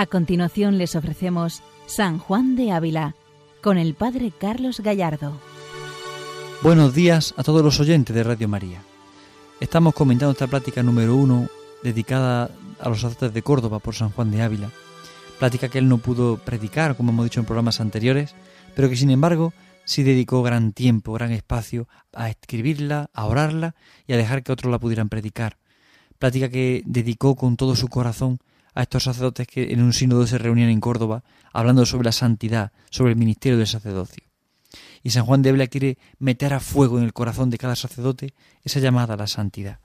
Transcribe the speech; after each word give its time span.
A 0.00 0.06
continuación 0.06 0.78
les 0.78 0.96
ofrecemos 0.96 1.62
San 1.84 2.18
Juan 2.18 2.56
de 2.56 2.72
Ávila 2.72 3.14
con 3.60 3.76
el 3.76 3.92
Padre 3.92 4.32
Carlos 4.32 4.80
Gallardo. 4.80 5.38
Buenos 6.62 6.94
días 6.94 7.34
a 7.36 7.42
todos 7.42 7.62
los 7.62 7.80
oyentes 7.80 8.16
de 8.16 8.22
Radio 8.22 8.48
María. 8.48 8.80
Estamos 9.60 9.92
comentando 9.92 10.32
esta 10.32 10.46
plática 10.46 10.82
número 10.82 11.14
uno 11.14 11.48
dedicada 11.82 12.50
a 12.80 12.88
los 12.88 13.02
sacerdotes 13.02 13.34
de 13.34 13.42
Córdoba 13.42 13.78
por 13.78 13.94
San 13.94 14.08
Juan 14.08 14.30
de 14.30 14.40
Ávila. 14.40 14.70
Plática 15.38 15.68
que 15.68 15.76
él 15.76 15.86
no 15.90 15.98
pudo 15.98 16.38
predicar, 16.38 16.96
como 16.96 17.12
hemos 17.12 17.26
dicho 17.26 17.40
en 17.40 17.44
programas 17.44 17.78
anteriores, 17.82 18.34
pero 18.74 18.88
que 18.88 18.96
sin 18.96 19.10
embargo 19.10 19.52
sí 19.84 20.02
dedicó 20.02 20.42
gran 20.42 20.72
tiempo, 20.72 21.12
gran 21.12 21.30
espacio 21.30 21.88
a 22.14 22.30
escribirla, 22.30 23.10
a 23.12 23.26
orarla 23.26 23.74
y 24.06 24.14
a 24.14 24.16
dejar 24.16 24.44
que 24.44 24.52
otros 24.52 24.72
la 24.72 24.78
pudieran 24.78 25.10
predicar. 25.10 25.58
Plática 26.18 26.48
que 26.48 26.82
dedicó 26.86 27.36
con 27.36 27.58
todo 27.58 27.76
su 27.76 27.88
corazón 27.88 28.40
a 28.74 28.82
estos 28.82 29.04
sacerdotes 29.04 29.46
que 29.46 29.72
en 29.72 29.82
un 29.82 29.92
sínodo 29.92 30.26
se 30.26 30.38
reunían 30.38 30.70
en 30.70 30.80
Córdoba 30.80 31.24
hablando 31.52 31.86
sobre 31.86 32.06
la 32.06 32.12
santidad, 32.12 32.72
sobre 32.90 33.12
el 33.12 33.18
ministerio 33.18 33.58
del 33.58 33.66
sacerdocio. 33.66 34.24
Y 35.02 35.10
San 35.10 35.24
Juan 35.24 35.42
de 35.42 35.50
Ávila 35.50 35.66
quiere 35.66 35.98
meter 36.18 36.52
a 36.52 36.60
fuego 36.60 36.98
en 36.98 37.04
el 37.04 37.12
corazón 37.12 37.50
de 37.50 37.58
cada 37.58 37.76
sacerdote 37.76 38.34
esa 38.62 38.80
llamada 38.80 39.14
a 39.14 39.16
la 39.16 39.26
santidad. 39.26 39.80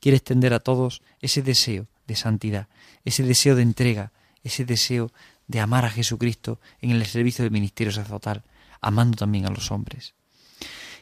Quiere 0.00 0.16
extender 0.16 0.54
a 0.54 0.60
todos 0.60 1.02
ese 1.20 1.42
deseo 1.42 1.86
de 2.06 2.16
santidad, 2.16 2.68
ese 3.04 3.22
deseo 3.22 3.56
de 3.56 3.62
entrega, 3.62 4.12
ese 4.42 4.64
deseo 4.64 5.12
de 5.46 5.60
amar 5.60 5.84
a 5.84 5.90
Jesucristo 5.90 6.60
en 6.80 6.90
el 6.90 7.04
servicio 7.06 7.44
del 7.44 7.52
ministerio 7.52 7.92
sacerdotal, 7.92 8.42
amando 8.80 9.16
también 9.16 9.46
a 9.46 9.50
los 9.50 9.70
hombres. 9.70 10.14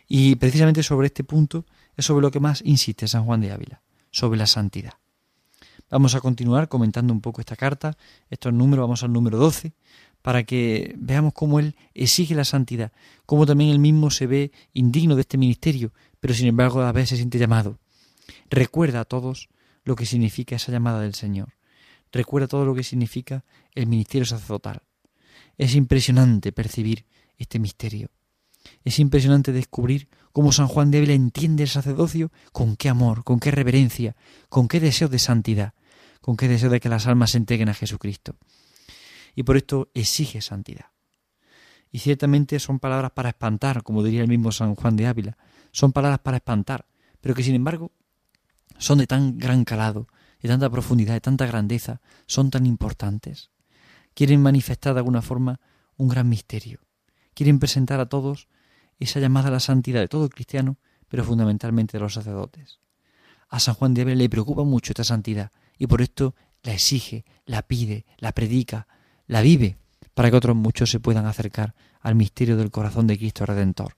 Y 0.08 0.34
precisamente 0.36 0.82
sobre 0.82 1.06
este 1.06 1.24
punto 1.24 1.66
es 1.96 2.04
sobre 2.04 2.22
lo 2.22 2.30
que 2.30 2.40
más 2.40 2.62
insiste 2.64 3.08
San 3.08 3.24
Juan 3.24 3.40
de 3.40 3.52
Ávila, 3.52 3.82
sobre 4.10 4.38
la 4.38 4.46
santidad. 4.46 4.94
Vamos 5.90 6.14
a 6.14 6.20
continuar 6.20 6.68
comentando 6.68 7.12
un 7.12 7.20
poco 7.20 7.40
esta 7.40 7.56
carta, 7.56 7.96
estos 8.30 8.52
números, 8.52 8.84
vamos 8.84 9.02
al 9.02 9.12
número 9.12 9.38
12, 9.38 9.72
para 10.22 10.44
que 10.44 10.94
veamos 10.96 11.32
cómo 11.32 11.58
él 11.58 11.74
exige 11.94 12.36
la 12.36 12.44
santidad, 12.44 12.92
cómo 13.26 13.44
también 13.44 13.70
él 13.70 13.80
mismo 13.80 14.10
se 14.12 14.28
ve 14.28 14.52
indigno 14.72 15.16
de 15.16 15.22
este 15.22 15.36
ministerio, 15.36 15.92
pero 16.20 16.32
sin 16.32 16.46
embargo 16.46 16.80
a 16.80 16.92
vez 16.92 17.08
se 17.08 17.16
siente 17.16 17.38
llamado. 17.38 17.80
Recuerda 18.48 19.00
a 19.00 19.04
todos 19.04 19.48
lo 19.84 19.96
que 19.96 20.06
significa 20.06 20.54
esa 20.54 20.70
llamada 20.70 21.00
del 21.00 21.14
Señor. 21.14 21.54
Recuerda 22.12 22.46
todo 22.46 22.64
lo 22.64 22.74
que 22.74 22.84
significa 22.84 23.44
el 23.74 23.88
ministerio 23.88 24.26
sacerdotal. 24.26 24.82
Es 25.58 25.74
impresionante 25.74 26.52
percibir 26.52 27.04
este 27.36 27.58
misterio. 27.58 28.10
Es 28.84 29.00
impresionante 29.00 29.52
descubrir 29.52 30.08
cómo 30.32 30.52
San 30.52 30.68
Juan 30.68 30.92
de 30.92 30.98
Ávila 30.98 31.14
entiende 31.14 31.64
el 31.64 31.68
sacerdocio 31.68 32.30
con 32.52 32.76
qué 32.76 32.88
amor, 32.88 33.24
con 33.24 33.40
qué 33.40 33.50
reverencia, 33.50 34.14
con 34.48 34.68
qué 34.68 34.78
deseo 34.78 35.08
de 35.08 35.18
santidad 35.18 35.74
con 36.20 36.36
qué 36.36 36.48
deseo 36.48 36.70
de 36.70 36.80
que 36.80 36.88
las 36.88 37.06
almas 37.06 37.30
se 37.30 37.38
entreguen 37.38 37.68
a 37.68 37.74
Jesucristo. 37.74 38.36
Y 39.34 39.42
por 39.42 39.56
esto 39.56 39.90
exige 39.94 40.40
santidad. 40.40 40.86
Y 41.90 41.98
ciertamente 41.98 42.58
son 42.60 42.78
palabras 42.78 43.12
para 43.12 43.30
espantar, 43.30 43.82
como 43.82 44.02
diría 44.02 44.22
el 44.22 44.28
mismo 44.28 44.52
San 44.52 44.74
Juan 44.74 44.96
de 44.96 45.06
Ávila, 45.06 45.36
son 45.72 45.92
palabras 45.92 46.20
para 46.20 46.36
espantar, 46.36 46.86
pero 47.20 47.34
que 47.34 47.42
sin 47.42 47.54
embargo 47.54 47.92
son 48.78 48.98
de 48.98 49.06
tan 49.06 49.38
gran 49.38 49.64
calado, 49.64 50.06
de 50.40 50.48
tanta 50.48 50.70
profundidad, 50.70 51.14
de 51.14 51.20
tanta 51.20 51.46
grandeza, 51.46 52.00
son 52.26 52.50
tan 52.50 52.66
importantes. 52.66 53.50
Quieren 54.14 54.42
manifestar 54.42 54.94
de 54.94 55.00
alguna 55.00 55.22
forma 55.22 55.60
un 55.96 56.08
gran 56.08 56.28
misterio. 56.28 56.80
Quieren 57.34 57.58
presentar 57.58 58.00
a 58.00 58.08
todos 58.08 58.48
esa 58.98 59.20
llamada 59.20 59.48
a 59.48 59.52
la 59.52 59.60
santidad 59.60 60.00
de 60.00 60.08
todo 60.08 60.24
el 60.24 60.30
cristiano, 60.30 60.78
pero 61.08 61.24
fundamentalmente 61.24 61.98
de 61.98 62.00
los 62.00 62.14
sacerdotes. 62.14 62.80
A 63.48 63.60
San 63.60 63.74
Juan 63.74 63.94
de 63.94 64.02
Ávila 64.02 64.16
le 64.16 64.30
preocupa 64.30 64.62
mucho 64.62 64.92
esta 64.92 65.04
santidad, 65.04 65.52
y 65.80 65.86
por 65.86 66.02
esto 66.02 66.36
la 66.62 66.74
exige, 66.74 67.24
la 67.46 67.62
pide, 67.62 68.04
la 68.18 68.32
predica, 68.32 68.86
la 69.26 69.40
vive, 69.40 69.78
para 70.14 70.30
que 70.30 70.36
otros 70.36 70.54
muchos 70.54 70.90
se 70.90 71.00
puedan 71.00 71.24
acercar 71.24 71.74
al 72.00 72.14
misterio 72.14 72.58
del 72.58 72.70
corazón 72.70 73.06
de 73.06 73.16
Cristo 73.16 73.46
Redentor. 73.46 73.96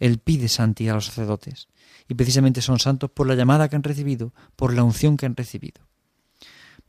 Él 0.00 0.18
pide 0.18 0.48
santidad 0.48 0.92
a 0.92 0.96
los 0.96 1.06
sacerdotes, 1.06 1.68
y 2.08 2.14
precisamente 2.14 2.62
son 2.62 2.78
santos 2.78 3.10
por 3.10 3.28
la 3.28 3.34
llamada 3.34 3.68
que 3.68 3.76
han 3.76 3.82
recibido, 3.82 4.32
por 4.56 4.72
la 4.72 4.82
unción 4.82 5.18
que 5.18 5.26
han 5.26 5.36
recibido. 5.36 5.82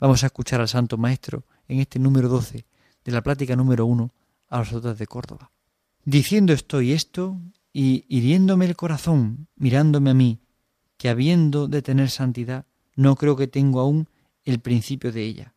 Vamos 0.00 0.24
a 0.24 0.26
escuchar 0.26 0.62
al 0.62 0.68
Santo 0.68 0.96
Maestro 0.96 1.44
en 1.68 1.80
este 1.80 1.98
número 1.98 2.30
12 2.30 2.64
de 3.04 3.12
la 3.12 3.22
plática 3.22 3.54
número 3.56 3.84
1 3.84 4.10
a 4.48 4.58
los 4.58 4.68
sacerdotes 4.68 4.98
de 4.98 5.06
Córdoba. 5.06 5.50
Diciendo 6.06 6.54
estoy 6.54 6.92
esto 6.92 7.38
y 7.74 8.06
hiriéndome 8.08 8.64
el 8.64 8.74
corazón, 8.74 9.48
mirándome 9.56 10.10
a 10.10 10.14
mí, 10.14 10.40
que 10.96 11.10
habiendo 11.10 11.68
de 11.68 11.82
tener 11.82 12.08
santidad, 12.08 12.64
no 12.96 13.16
creo 13.16 13.36
que 13.36 13.48
tengo 13.48 13.80
aún 13.80 14.08
el 14.44 14.60
principio 14.60 15.12
de 15.12 15.22
ella. 15.22 15.54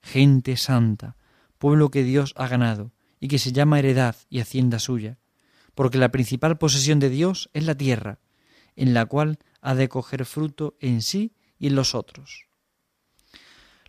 Gente 0.00 0.56
santa, 0.56 1.16
pueblo 1.58 1.90
que 1.90 2.02
Dios 2.02 2.34
ha 2.36 2.48
ganado 2.48 2.92
y 3.20 3.28
que 3.28 3.38
se 3.38 3.52
llama 3.52 3.78
heredad 3.78 4.16
y 4.28 4.40
hacienda 4.40 4.78
suya, 4.78 5.18
porque 5.74 5.98
la 5.98 6.10
principal 6.10 6.58
posesión 6.58 6.98
de 6.98 7.08
Dios 7.08 7.50
es 7.52 7.64
la 7.64 7.76
tierra, 7.76 8.20
en 8.76 8.94
la 8.94 9.06
cual 9.06 9.38
ha 9.60 9.74
de 9.74 9.88
coger 9.88 10.24
fruto 10.24 10.76
en 10.80 11.02
sí 11.02 11.34
y 11.58 11.68
en 11.68 11.76
los 11.76 11.94
otros. 11.94 12.46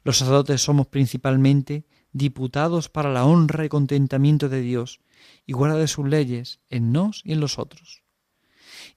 Los 0.04 0.18
sacerdotes 0.18 0.62
somos 0.62 0.88
principalmente 0.88 1.86
diputados 2.12 2.90
para 2.90 3.12
la 3.12 3.26
honra 3.26 3.66
y 3.66 3.70
contentamiento 3.70 4.50
de 4.50 4.62
Dios 4.62 5.00
y 5.46 5.54
guarda 5.54 5.78
de 5.78 5.88
sus 5.88 6.08
leyes 6.08 6.60
en 6.70 6.92
nos 6.92 7.22
y 7.26 7.34
en 7.34 7.40
los 7.40 7.58
otros. 7.58 8.04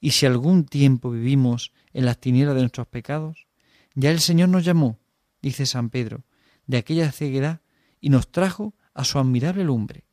Y 0.01 0.11
si 0.11 0.27
algún 0.27 0.67
tiempo 0.67 1.11
vivimos 1.11 1.73
en 1.93 2.05
las 2.05 2.19
tinieblas 2.19 2.57
de 2.57 2.63
nuestros 2.63 2.89
pecados, 2.89 3.47
ya 3.95 4.11
el 4.11 4.21
Señor 4.21 4.51
nos 4.51 4.65
llamó 4.65 4.99
dice 5.43 5.67
San 5.67 5.91
Pedro, 5.91 6.25
de 6.67 6.79
aquella 6.79 7.13
ceguedad 7.13 7.61
y 8.01 8.11
nos 8.11 8.31
trajo 8.31 8.75
a 8.95 9.05
su 9.05 9.19
admirable 9.19 9.65
lumbre, 9.65 10.05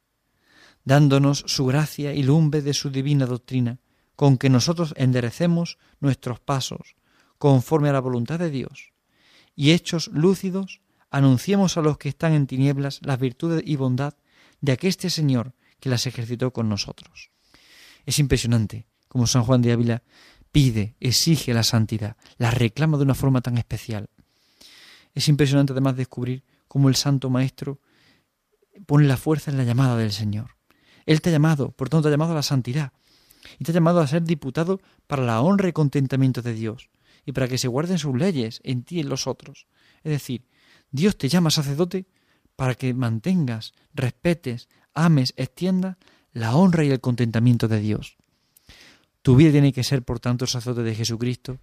dándonos 0.84 1.44
su 1.47 1.66
gracia 1.66 2.13
y 2.13 2.23
lumbre 2.23 2.61
de 2.61 2.73
su 2.73 2.89
divina 2.89 3.25
doctrina, 3.25 3.79
con 4.16 4.38
que 4.38 4.50
nosotros 4.50 4.94
enderecemos 4.97 5.78
nuestros 6.00 6.39
pasos, 6.39 6.95
conforme 7.38 7.89
a 7.89 7.94
la 7.94 8.00
voluntad 8.00 8.39
de 8.39 8.50
Dios, 8.50 8.94
y 9.56 9.72
hechos 9.72 10.07
lúcidos, 10.13 10.81
anunciemos 11.09 11.78
a 11.78 11.81
los 11.81 11.97
que 11.97 12.09
están 12.09 12.33
en 12.33 12.47
tinieblas 12.47 13.00
las 13.03 13.19
virtudes 13.19 13.63
y 13.66 13.75
bondad 13.75 14.16
de 14.62 14.72
aqueste 14.72 15.09
Señor 15.09 15.53
que 15.79 15.89
las 15.89 16.07
ejercitó 16.07 16.53
con 16.53 16.69
nosotros. 16.69 17.31
Es 18.06 18.19
impresionante 18.19 18.88
como 19.07 19.28
San 19.28 19.44
Juan 19.44 19.62
de 19.62 19.72
Ávila 19.72 20.03
pide, 20.51 20.95
exige 21.00 21.53
la 21.53 21.63
santidad, 21.63 22.16
la 22.38 22.51
reclama 22.51 22.97
de 22.97 23.03
una 23.03 23.16
forma 23.16 23.41
tan 23.41 23.57
especial. 23.57 24.09
Es 25.13 25.28
impresionante 25.28 25.74
además 25.74 25.96
descubrir 25.96 26.44
cómo 26.68 26.90
el 26.90 26.96
Santo 26.96 27.29
Maestro 27.29 27.79
pone 28.85 29.07
la 29.07 29.18
fuerza 29.18 29.51
en 29.51 29.57
la 29.57 29.63
llamada 29.63 29.96
del 29.97 30.12
Señor. 30.12 30.57
Él 31.06 31.22
te 31.22 31.29
ha 31.29 31.34
llamado, 31.34 31.72
por 31.72 31.90
tanto 31.90 32.03
te 32.03 32.07
ha 32.09 32.12
llamado 32.12 32.31
a 32.31 32.35
la 32.35 32.44
santidad. 32.44 32.94
Y 33.59 33.63
te 33.63 33.72
ha 33.72 33.75
llamado 33.75 34.00
a 34.00 34.07
ser 34.07 34.24
diputado 34.24 34.79
para 35.06 35.24
la 35.24 35.41
honra 35.41 35.69
y 35.69 35.74
contentamiento 35.74 36.41
de 36.41 36.53
Dios. 36.53 36.90
Y 37.25 37.34
para 37.34 37.47
que 37.47 37.57
se 37.57 37.68
guarden 37.68 38.00
sus 38.00 38.18
leyes 38.18 38.59
en 38.63 38.84
ti 38.84 38.97
y 38.97 39.00
en 39.01 39.09
los 39.09 39.28
otros. 39.28 39.68
Es 40.03 40.12
decir, 40.12 40.47
Dios 40.91 41.18
te 41.18 41.30
llama 41.30 41.51
sacerdote 41.51 42.07
para 42.56 42.75
que 42.75 42.94
mantengas, 42.94 43.74
respetes, 43.94 44.69
ames, 44.94 45.34
extiendas 45.38 45.97
la 46.31 46.56
honra 46.56 46.84
y 46.84 46.90
el 46.90 47.00
contentamiento 47.00 47.68
de 47.68 47.80
Dios. 47.80 48.18
Tu 49.22 49.35
vida 49.35 49.51
tiene 49.51 49.74
que 49.74 49.84
ser, 49.84 50.03
por 50.03 50.19
tanto, 50.19 50.47
sacerdote 50.47 50.83
de 50.83 50.95
Jesucristo, 50.95 51.59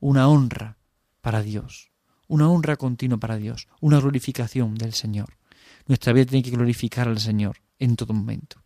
una 0.00 0.28
honra 0.28 0.78
para 1.20 1.42
Dios 1.42 1.93
una 2.34 2.50
honra 2.50 2.74
continua 2.74 3.18
para 3.18 3.36
Dios, 3.36 3.68
una 3.80 4.00
glorificación 4.00 4.74
del 4.74 4.92
Señor. 4.92 5.38
Nuestra 5.86 6.12
vida 6.12 6.26
tiene 6.26 6.42
que 6.42 6.50
glorificar 6.50 7.06
al 7.06 7.20
Señor 7.20 7.58
en 7.78 7.94
todo 7.94 8.12
momento. 8.12 8.60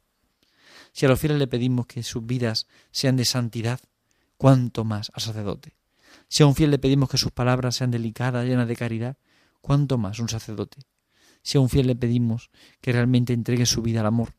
Si 0.92 1.04
a 1.04 1.08
los 1.10 1.20
fieles 1.20 1.38
le 1.38 1.48
pedimos 1.48 1.86
que 1.86 2.02
sus 2.02 2.24
vidas 2.24 2.66
sean 2.90 3.16
de 3.16 3.26
santidad, 3.26 3.78
cuánto 4.38 4.84
más 4.84 5.12
al 5.12 5.20
sacerdote. 5.20 5.76
Si 6.28 6.42
a 6.42 6.46
un 6.46 6.54
fiel 6.54 6.70
le 6.70 6.78
pedimos 6.78 7.10
que 7.10 7.18
sus 7.18 7.30
palabras 7.30 7.76
sean 7.76 7.90
delicadas, 7.90 8.46
llenas 8.46 8.68
de 8.68 8.74
caridad, 8.74 9.18
cuánto 9.60 9.98
más 9.98 10.18
un 10.18 10.30
sacerdote. 10.30 10.78
Si 11.42 11.58
a 11.58 11.60
un 11.60 11.68
fiel 11.68 11.88
le 11.88 11.94
pedimos 11.94 12.48
que 12.80 12.92
realmente 12.92 13.34
entregue 13.34 13.66
su 13.66 13.82
vida 13.82 14.00
al 14.00 14.06
amor, 14.06 14.34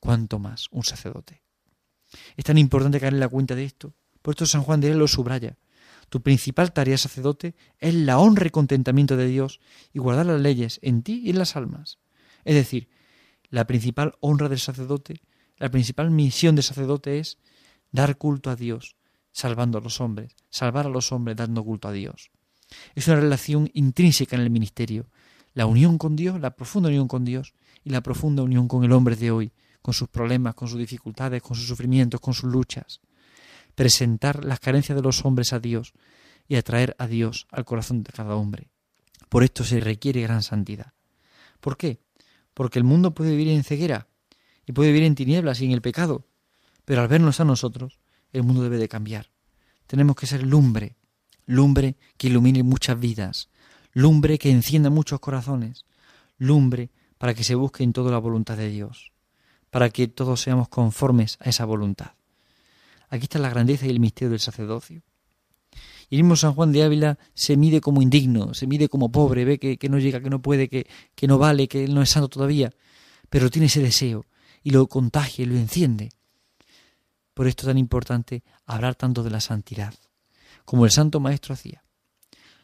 cuánto 0.00 0.38
más 0.38 0.68
un 0.70 0.84
sacerdote. 0.84 1.42
Es 2.36 2.44
tan 2.44 2.58
importante 2.58 3.00
caer 3.00 3.14
en 3.14 3.20
la 3.20 3.28
cuenta 3.28 3.54
de 3.54 3.64
esto. 3.64 3.94
Por 4.20 4.34
esto 4.34 4.44
San 4.44 4.62
Juan 4.62 4.82
de 4.82 4.90
él 4.90 4.98
lo 4.98 5.08
subraya. 5.08 5.56
Tu 6.08 6.22
principal 6.22 6.72
tarea, 6.72 6.98
sacerdote, 6.98 7.54
es 7.78 7.94
la 7.94 8.18
honra 8.18 8.46
y 8.46 8.50
contentamiento 8.50 9.16
de 9.16 9.26
Dios 9.26 9.60
y 9.92 9.98
guardar 9.98 10.26
las 10.26 10.40
leyes 10.40 10.78
en 10.82 11.02
ti 11.02 11.22
y 11.24 11.30
en 11.30 11.38
las 11.38 11.56
almas. 11.56 11.98
Es 12.44 12.54
decir, 12.54 12.88
la 13.50 13.66
principal 13.66 14.14
honra 14.20 14.48
del 14.48 14.60
sacerdote, 14.60 15.20
la 15.56 15.70
principal 15.70 16.10
misión 16.10 16.54
del 16.54 16.64
sacerdote 16.64 17.18
es 17.18 17.38
dar 17.90 18.18
culto 18.18 18.50
a 18.50 18.56
Dios, 18.56 18.96
salvando 19.32 19.78
a 19.78 19.80
los 19.80 20.00
hombres, 20.00 20.36
salvar 20.48 20.86
a 20.86 20.90
los 20.90 21.10
hombres 21.12 21.36
dando 21.36 21.64
culto 21.64 21.88
a 21.88 21.92
Dios. 21.92 22.30
Es 22.94 23.08
una 23.08 23.16
relación 23.16 23.70
intrínseca 23.74 24.36
en 24.36 24.42
el 24.42 24.50
ministerio, 24.50 25.08
la 25.54 25.66
unión 25.66 25.98
con 25.98 26.16
Dios, 26.16 26.40
la 26.40 26.54
profunda 26.54 26.88
unión 26.88 27.08
con 27.08 27.24
Dios 27.24 27.54
y 27.82 27.90
la 27.90 28.02
profunda 28.02 28.42
unión 28.42 28.68
con 28.68 28.84
el 28.84 28.92
hombre 28.92 29.16
de 29.16 29.30
hoy, 29.30 29.52
con 29.82 29.94
sus 29.94 30.08
problemas, 30.08 30.54
con 30.54 30.68
sus 30.68 30.78
dificultades, 30.78 31.42
con 31.42 31.56
sus 31.56 31.66
sufrimientos, 31.66 32.20
con 32.20 32.34
sus 32.34 32.50
luchas 32.50 33.00
presentar 33.76 34.44
las 34.44 34.58
carencias 34.58 34.96
de 34.96 35.02
los 35.02 35.24
hombres 35.24 35.52
a 35.52 35.60
Dios 35.60 35.92
y 36.48 36.56
atraer 36.56 36.96
a 36.98 37.06
Dios 37.06 37.46
al 37.52 37.64
corazón 37.64 38.02
de 38.02 38.12
cada 38.12 38.34
hombre. 38.34 38.68
Por 39.28 39.44
esto 39.44 39.62
se 39.62 39.78
requiere 39.78 40.22
gran 40.22 40.42
santidad. 40.42 40.94
¿Por 41.60 41.76
qué? 41.76 42.00
porque 42.56 42.78
el 42.78 42.86
mundo 42.86 43.12
puede 43.12 43.32
vivir 43.32 43.48
en 43.48 43.64
ceguera 43.64 44.08
y 44.64 44.72
puede 44.72 44.88
vivir 44.88 45.04
en 45.04 45.14
tinieblas 45.14 45.60
y 45.60 45.66
en 45.66 45.72
el 45.72 45.82
pecado, 45.82 46.26
pero 46.86 47.02
al 47.02 47.08
vernos 47.08 47.38
a 47.38 47.44
nosotros, 47.44 48.00
el 48.32 48.44
mundo 48.44 48.62
debe 48.62 48.78
de 48.78 48.88
cambiar. 48.88 49.30
Tenemos 49.86 50.16
que 50.16 50.26
ser 50.26 50.42
lumbre, 50.42 50.96
lumbre 51.44 51.98
que 52.16 52.28
ilumine 52.28 52.62
muchas 52.62 52.98
vidas, 52.98 53.50
lumbre 53.92 54.38
que 54.38 54.50
encienda 54.50 54.88
muchos 54.88 55.20
corazones, 55.20 55.84
lumbre 56.38 56.88
para 57.18 57.34
que 57.34 57.44
se 57.44 57.54
busque 57.54 57.84
en 57.84 57.92
toda 57.92 58.10
la 58.10 58.18
voluntad 58.18 58.56
de 58.56 58.70
Dios, 58.70 59.12
para 59.68 59.90
que 59.90 60.08
todos 60.08 60.40
seamos 60.40 60.70
conformes 60.70 61.36
a 61.40 61.50
esa 61.50 61.66
voluntad. 61.66 62.12
Aquí 63.08 63.24
está 63.24 63.38
la 63.38 63.50
grandeza 63.50 63.86
y 63.86 63.90
el 63.90 64.00
misterio 64.00 64.30
del 64.30 64.40
sacerdocio. 64.40 65.02
Y 66.08 66.16
el 66.16 66.22
mismo 66.22 66.36
San 66.36 66.54
Juan 66.54 66.72
de 66.72 66.84
Ávila 66.84 67.18
se 67.34 67.56
mide 67.56 67.80
como 67.80 68.00
indigno, 68.00 68.54
se 68.54 68.66
mide 68.66 68.88
como 68.88 69.10
pobre, 69.10 69.44
ve 69.44 69.58
que, 69.58 69.88
no 69.88 69.98
llega, 69.98 70.20
que 70.20 70.30
no 70.30 70.40
puede, 70.40 70.68
que, 70.68 70.86
que 71.14 71.26
no 71.26 71.38
vale, 71.38 71.68
que 71.68 71.84
él 71.84 71.94
no 71.94 72.02
es 72.02 72.10
santo 72.10 72.28
todavía, 72.28 72.72
pero 73.28 73.50
tiene 73.50 73.66
ese 73.66 73.82
deseo 73.82 74.24
y 74.62 74.70
lo 74.70 74.86
contagia 74.86 75.44
y 75.44 75.46
lo 75.46 75.56
enciende. 75.56 76.10
Por 77.34 77.48
esto 77.48 77.62
es 77.62 77.66
tan 77.68 77.78
importante 77.78 78.44
hablar 78.66 78.94
tanto 78.94 79.22
de 79.22 79.30
la 79.30 79.40
santidad, 79.40 79.94
como 80.64 80.84
el 80.84 80.90
Santo 80.90 81.20
Maestro 81.20 81.54
hacía. 81.54 81.82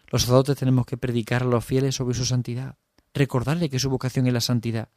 Los 0.09 0.23
sacerdotes 0.23 0.57
tenemos 0.57 0.87
que 0.87 0.97
predicar 0.97 1.43
a 1.43 1.47
los 1.47 1.65
fieles 1.65 1.95
sobre 1.97 2.15
su 2.15 2.25
santidad, 2.25 2.77
recordarle 3.15 3.71
que 3.71 3.79
su 3.79 3.91
vocación 3.91 4.27
es 4.27 4.33
la 4.33 4.41
santidad. 4.41 4.89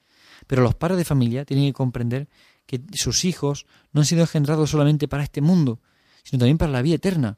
Pero 0.48 0.62
los 0.62 0.76
padres 0.76 0.98
de 0.98 1.06
familia 1.06 1.46
tienen 1.46 1.68
que 1.68 1.74
comprender 1.74 2.28
que 2.66 2.82
sus 2.94 3.26
hijos 3.26 3.66
no 3.92 4.02
han 4.02 4.06
sido 4.06 4.22
engendrados 4.22 4.70
solamente 4.70 5.08
para 5.08 5.24
este 5.24 5.42
mundo, 5.42 5.80
sino 6.24 6.40
también 6.40 6.58
para 6.58 6.72
la 6.72 6.82
vida 6.82 6.96
eterna. 6.96 7.38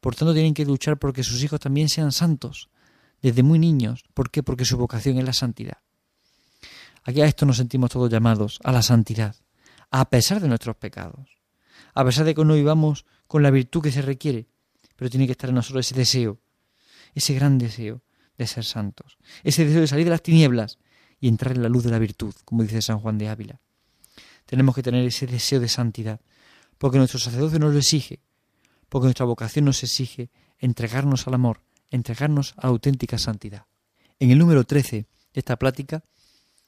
Por 0.00 0.14
tanto, 0.14 0.32
tienen 0.34 0.54
que 0.54 0.64
luchar 0.64 0.98
porque 0.98 1.24
sus 1.24 1.42
hijos 1.42 1.60
también 1.60 1.88
sean 1.88 2.12
santos, 2.12 2.68
desde 3.22 3.42
muy 3.42 3.58
niños. 3.58 4.04
¿Por 4.14 4.30
qué? 4.30 4.42
Porque 4.42 4.64
su 4.64 4.76
vocación 4.76 5.18
es 5.18 5.24
la 5.24 5.32
santidad. 5.32 5.78
Aquí 7.04 7.22
a 7.22 7.26
esto 7.26 7.46
nos 7.46 7.56
sentimos 7.56 7.90
todos 7.90 8.10
llamados, 8.10 8.60
a 8.64 8.72
la 8.72 8.82
santidad, 8.82 9.34
a 9.90 10.10
pesar 10.10 10.40
de 10.40 10.48
nuestros 10.48 10.76
pecados, 10.76 11.38
a 11.94 12.04
pesar 12.04 12.26
de 12.26 12.34
que 12.34 12.44
no 12.44 12.54
vivamos 12.54 13.06
con 13.26 13.42
la 13.42 13.50
virtud 13.50 13.82
que 13.82 13.92
se 13.92 14.02
requiere, 14.02 14.46
pero 14.96 15.10
tiene 15.10 15.26
que 15.26 15.32
estar 15.32 15.48
en 15.48 15.56
nosotros 15.56 15.86
ese 15.86 15.98
deseo, 15.98 16.38
ese 17.14 17.34
gran 17.34 17.58
deseo 17.58 18.02
de 18.36 18.46
ser 18.46 18.64
santos, 18.64 19.16
ese 19.42 19.64
deseo 19.64 19.80
de 19.80 19.86
salir 19.86 20.04
de 20.04 20.10
las 20.10 20.22
tinieblas 20.22 20.78
y 21.20 21.28
entrar 21.28 21.56
en 21.56 21.62
la 21.62 21.68
luz 21.68 21.84
de 21.84 21.90
la 21.90 21.98
virtud, 21.98 22.34
como 22.44 22.62
dice 22.62 22.82
San 22.82 22.98
Juan 22.98 23.18
de 23.18 23.28
Ávila. 23.28 23.60
Tenemos 24.48 24.74
que 24.74 24.82
tener 24.82 25.04
ese 25.04 25.26
deseo 25.26 25.60
de 25.60 25.68
santidad, 25.68 26.22
porque 26.78 26.96
nuestro 26.96 27.20
sacerdocio 27.20 27.58
nos 27.58 27.74
lo 27.74 27.78
exige, 27.78 28.22
porque 28.88 29.04
nuestra 29.04 29.26
vocación 29.26 29.66
nos 29.66 29.82
exige 29.82 30.30
entregarnos 30.58 31.26
al 31.26 31.34
amor, 31.34 31.60
entregarnos 31.90 32.54
a 32.56 32.68
auténtica 32.68 33.18
santidad. 33.18 33.66
En 34.18 34.30
el 34.30 34.38
número 34.38 34.64
13 34.64 34.96
de 34.96 35.06
esta 35.34 35.58
plática 35.58 36.02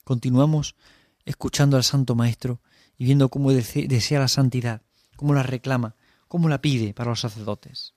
continuamos 0.05 0.77
escuchando 1.25 1.79
al 1.79 1.85
Santo 1.85 2.15
Maestro 2.15 2.61
y 2.99 3.07
viendo 3.07 3.31
cómo 3.31 3.51
desea 3.51 4.21
la 4.21 4.29
santidad, 4.29 4.83
cómo 5.17 5.33
la 5.33 5.43
reclama, 5.43 5.97
cómo 6.29 6.51
la 6.51 6.61
pide 6.61 6.93
para 6.93 7.09
los 7.09 7.21
sacerdotes. 7.21 7.95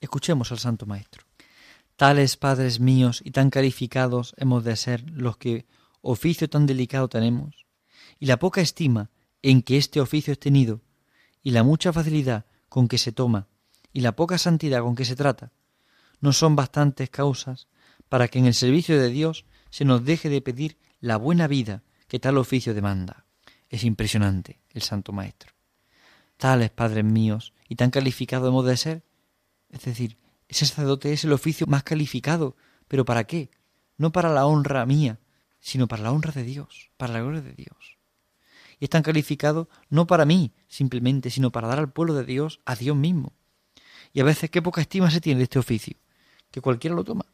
Escuchemos 0.00 0.52
al 0.52 0.60
Santo 0.60 0.86
Maestro. 0.86 1.24
Tales 1.96 2.36
padres 2.36 2.78
míos 2.78 3.20
y 3.24 3.32
tan 3.32 3.50
calificados 3.50 4.32
hemos 4.36 4.62
de 4.62 4.76
ser 4.76 5.10
los 5.10 5.38
que 5.38 5.66
oficio 6.02 6.48
tan 6.48 6.66
delicado 6.66 7.08
tenemos, 7.08 7.66
y 8.20 8.26
la 8.26 8.38
poca 8.38 8.60
estima 8.60 9.10
en 9.44 9.60
que 9.60 9.76
este 9.76 10.00
oficio 10.00 10.32
es 10.32 10.38
tenido, 10.38 10.80
y 11.42 11.50
la 11.50 11.62
mucha 11.62 11.92
facilidad 11.92 12.46
con 12.70 12.88
que 12.88 12.96
se 12.96 13.12
toma, 13.12 13.46
y 13.92 14.00
la 14.00 14.16
poca 14.16 14.38
santidad 14.38 14.80
con 14.80 14.96
que 14.96 15.04
se 15.04 15.16
trata, 15.16 15.52
no 16.20 16.32
son 16.32 16.56
bastantes 16.56 17.10
causas 17.10 17.68
para 18.08 18.28
que 18.28 18.38
en 18.38 18.46
el 18.46 18.54
servicio 18.54 18.98
de 18.98 19.10
Dios 19.10 19.44
se 19.68 19.84
nos 19.84 20.02
deje 20.02 20.30
de 20.30 20.40
pedir 20.40 20.78
la 20.98 21.18
buena 21.18 21.46
vida 21.46 21.82
que 22.08 22.18
tal 22.18 22.38
oficio 22.38 22.72
demanda. 22.72 23.26
Es 23.68 23.84
impresionante 23.84 24.60
el 24.70 24.80
Santo 24.80 25.12
Maestro. 25.12 25.52
Tales 26.38 26.70
padres 26.70 27.04
míos 27.04 27.52
y 27.68 27.76
tan 27.76 27.90
calificados 27.90 28.48
hemos 28.48 28.64
de 28.64 28.78
ser, 28.78 29.02
es 29.68 29.84
decir, 29.84 30.16
ese 30.48 30.64
sacerdote 30.64 31.12
es 31.12 31.24
el 31.24 31.34
oficio 31.34 31.66
más 31.66 31.82
calificado. 31.82 32.56
¿Pero 32.88 33.04
para 33.04 33.24
qué? 33.24 33.50
No 33.98 34.10
para 34.10 34.32
la 34.32 34.46
honra 34.46 34.86
mía, 34.86 35.20
sino 35.60 35.86
para 35.86 36.02
la 36.02 36.12
honra 36.12 36.32
de 36.32 36.44
Dios, 36.44 36.90
para 36.96 37.12
la 37.12 37.20
gloria 37.20 37.42
de 37.42 37.52
Dios. 37.52 37.98
Y 38.84 38.86
es 38.86 38.90
tan 38.90 39.02
calificado 39.02 39.70
no 39.88 40.06
para 40.06 40.26
mí 40.26 40.52
simplemente, 40.68 41.30
sino 41.30 41.50
para 41.50 41.68
dar 41.68 41.78
al 41.78 41.90
pueblo 41.90 42.12
de 42.12 42.26
Dios 42.26 42.60
a 42.66 42.76
Dios 42.76 42.94
mismo. 42.94 43.32
Y 44.12 44.20
a 44.20 44.24
veces 44.24 44.50
qué 44.50 44.60
poca 44.60 44.82
estima 44.82 45.10
se 45.10 45.22
tiene 45.22 45.38
de 45.38 45.44
este 45.44 45.58
oficio, 45.58 45.96
que 46.50 46.60
cualquiera 46.60 46.94
lo 46.94 47.02
toma. 47.02 47.24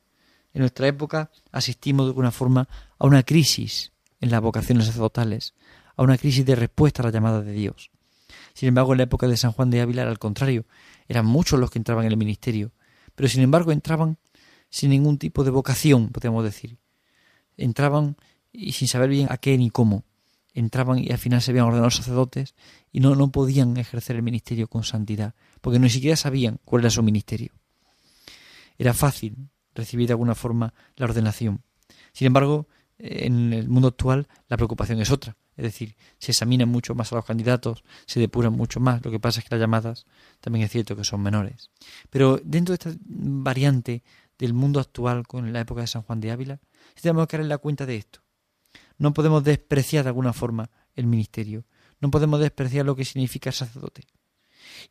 En 0.55 0.61
nuestra 0.61 0.87
época 0.87 1.33
asistimos 1.51 2.07
de 2.07 2.11
alguna 2.11 2.31
forma 2.31 2.69
a 3.01 3.05
una 3.05 3.25
crisis 3.25 3.91
en 4.21 4.31
las 4.31 4.41
vocaciones 4.41 4.87
sacerdotales, 4.87 5.55
a 5.97 6.05
una 6.05 6.19
crisis 6.19 6.47
de 6.47 6.55
respuesta 6.55 7.03
a 7.03 7.07
la 7.07 7.11
llamada 7.11 7.43
de 7.43 7.51
Dios. 7.51 7.91
Sin 8.55 8.69
embargo, 8.69 8.93
en 8.93 8.99
la 8.99 9.05
época 9.05 9.27
de 9.27 9.37
San 9.37 9.51
Juan 9.51 9.71
de 9.71 9.81
Ávila 9.81 10.03
era 10.03 10.13
al 10.13 10.21
contrario, 10.21 10.67
eran 11.09 11.27
muchos 11.27 11.59
los 11.59 11.73
que 11.73 11.81
entraban 11.81 12.05
en 12.05 12.13
el 12.13 12.17
ministerio, 12.17 12.71
pero 13.17 13.29
sin 13.29 13.43
embargo 13.43 13.73
entraban 13.73 14.19
sin 14.69 14.91
ningún 14.91 15.19
tipo 15.19 15.43
de 15.43 15.51
vocación, 15.51 16.11
podríamos 16.11 16.45
decir. 16.45 16.79
Entraban 17.57 18.17
y 18.53 18.71
sin 18.71 18.87
saber 18.87 19.11
bien 19.11 19.27
a 19.33 19.37
qué 19.37 19.59
ni 19.59 19.71
cómo. 19.71 20.05
Entraban 20.55 20.99
y 20.99 21.11
al 21.11 21.19
final 21.19 21.41
se 21.43 21.53
habían 21.53 21.67
ordenado 21.67 21.91
sacerdotes 21.91 22.55
y 22.93 23.01
no, 23.01 23.15
no 23.15 23.31
podían 23.31 23.77
ejercer 23.77 24.17
el 24.17 24.23
ministerio 24.23 24.69
con 24.69 24.85
santidad, 24.85 25.35
porque 25.61 25.79
ni 25.79 25.91
siquiera 25.91 26.17
sabían 26.17 26.59
cuál 26.65 26.83
era 26.83 26.91
su 26.91 27.03
ministerio. 27.03 27.53
Era 28.79 28.95
fácil 28.95 29.51
recibir 29.75 30.07
de 30.07 30.15
alguna 30.15 30.35
forma 30.35 30.75
la 30.97 31.07
ordenación. 31.07 31.63
Sin 32.13 32.27
embargo, 32.27 32.67
en 32.99 33.53
el 33.53 33.69
mundo 33.69 33.89
actual 33.89 34.29
la 34.49 34.57
preocupación 34.57 35.01
es 35.01 35.11
otra. 35.11 35.37
Es 35.57 35.65
decir, 35.65 35.97
se 36.19 36.33
examinan 36.33 36.69
mucho 36.69 36.95
más 36.95 37.13
a 37.13 37.17
los 37.17 37.25
candidatos, 37.25 37.85
se 38.07 38.19
depuran 38.19 38.53
mucho 38.55 38.81
más. 38.81 39.05
Lo 39.05 39.11
que 39.11 39.21
pasa 39.21 39.41
es 39.41 39.45
que 39.45 39.55
las 39.55 39.61
llamadas 39.61 40.07
también 40.41 40.65
es 40.65 40.71
cierto 40.71 40.97
que 40.97 41.05
son 41.05 41.21
menores. 41.21 41.71
Pero 42.09 42.41
dentro 42.43 42.73
de 42.73 42.77
esta 42.77 42.99
variante 43.05 44.03
del 44.39 44.55
mundo 44.55 44.81
actual 44.81 45.27
con 45.27 45.53
la 45.53 45.61
época 45.61 45.83
de 45.83 45.87
San 45.87 46.03
Juan 46.03 46.21
de 46.21 46.31
Ávila, 46.31 46.61
tenemos 47.01 47.27
que 47.27 47.37
dar 47.37 47.45
en 47.45 47.51
la 47.51 47.59
cuenta 47.59 47.85
de 47.85 47.97
esto. 47.97 48.20
No 49.01 49.15
podemos 49.15 49.43
despreciar 49.43 50.05
de 50.05 50.11
alguna 50.11 50.35
forma 50.35 50.71
el 50.95 51.07
ministerio. 51.07 51.65
No 52.01 52.11
podemos 52.11 52.39
despreciar 52.39 52.85
lo 52.85 52.95
que 52.95 53.07
significa 53.07 53.51
sacerdote. 53.51 54.03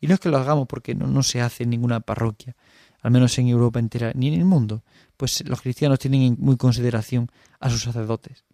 Y 0.00 0.08
no 0.08 0.14
es 0.14 0.20
que 0.20 0.28
lo 0.28 0.36
hagamos 0.36 0.66
porque 0.66 0.96
no, 0.96 1.22
se 1.22 1.40
hace 1.40 1.62
en 1.62 1.70
ninguna 1.70 2.00
parroquia, 2.00 2.56
al 3.02 3.12
menos 3.12 3.38
en 3.38 3.46
Europa 3.46 3.78
entera, 3.78 4.10
ni 4.16 4.26
en 4.26 4.34
el 4.34 4.44
mundo, 4.44 4.82
pues 5.16 5.46
los 5.46 5.62
cristianos 5.62 6.00
tienen 6.00 6.22
en 6.22 6.36
muy 6.40 6.56
consideración 6.56 7.30
a 7.60 7.70
sus 7.70 7.82
sacerdotes. 7.82 8.44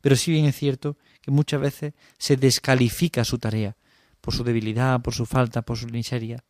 Pero 0.00 0.16
sí 0.16 0.30
bien 0.30 0.46
es 0.46 0.56
cierto 0.56 0.96
que 1.20 1.30
muchas 1.30 1.60
veces 1.60 1.92
se 2.16 2.38
descalifica 2.38 3.24
su 3.24 3.38
tarea, 3.38 3.76
por 4.22 4.32
su 4.32 4.42
debilidad, 4.42 5.02
por 5.02 5.12
su 5.12 5.26
falta, 5.26 5.60
por 5.60 5.76
su 5.76 5.86
miseria, 5.88 6.42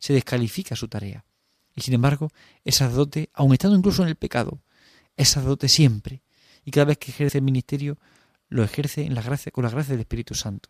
se 0.00 0.14
descalifica 0.14 0.74
su 0.74 0.88
tarea. 0.88 1.24
Y 1.76 1.82
sin 1.82 1.94
embargo, 1.94 2.28
el 2.64 2.72
sacerdote, 2.72 3.30
aun 3.34 3.52
estando 3.52 3.76
incluso 3.76 4.02
en 4.02 4.08
el 4.08 4.16
pecado, 4.16 4.60
es 5.16 5.28
sacerdote 5.28 5.68
siempre. 5.68 6.24
Y 6.64 6.70
cada 6.70 6.86
vez 6.86 6.98
que 6.98 7.10
ejerce 7.10 7.38
el 7.38 7.44
ministerio, 7.44 7.98
lo 8.48 8.62
ejerce 8.62 9.08
con 9.52 9.64
la 9.64 9.70
gracia 9.70 9.92
del 9.92 10.00
Espíritu 10.00 10.34
Santo. 10.34 10.68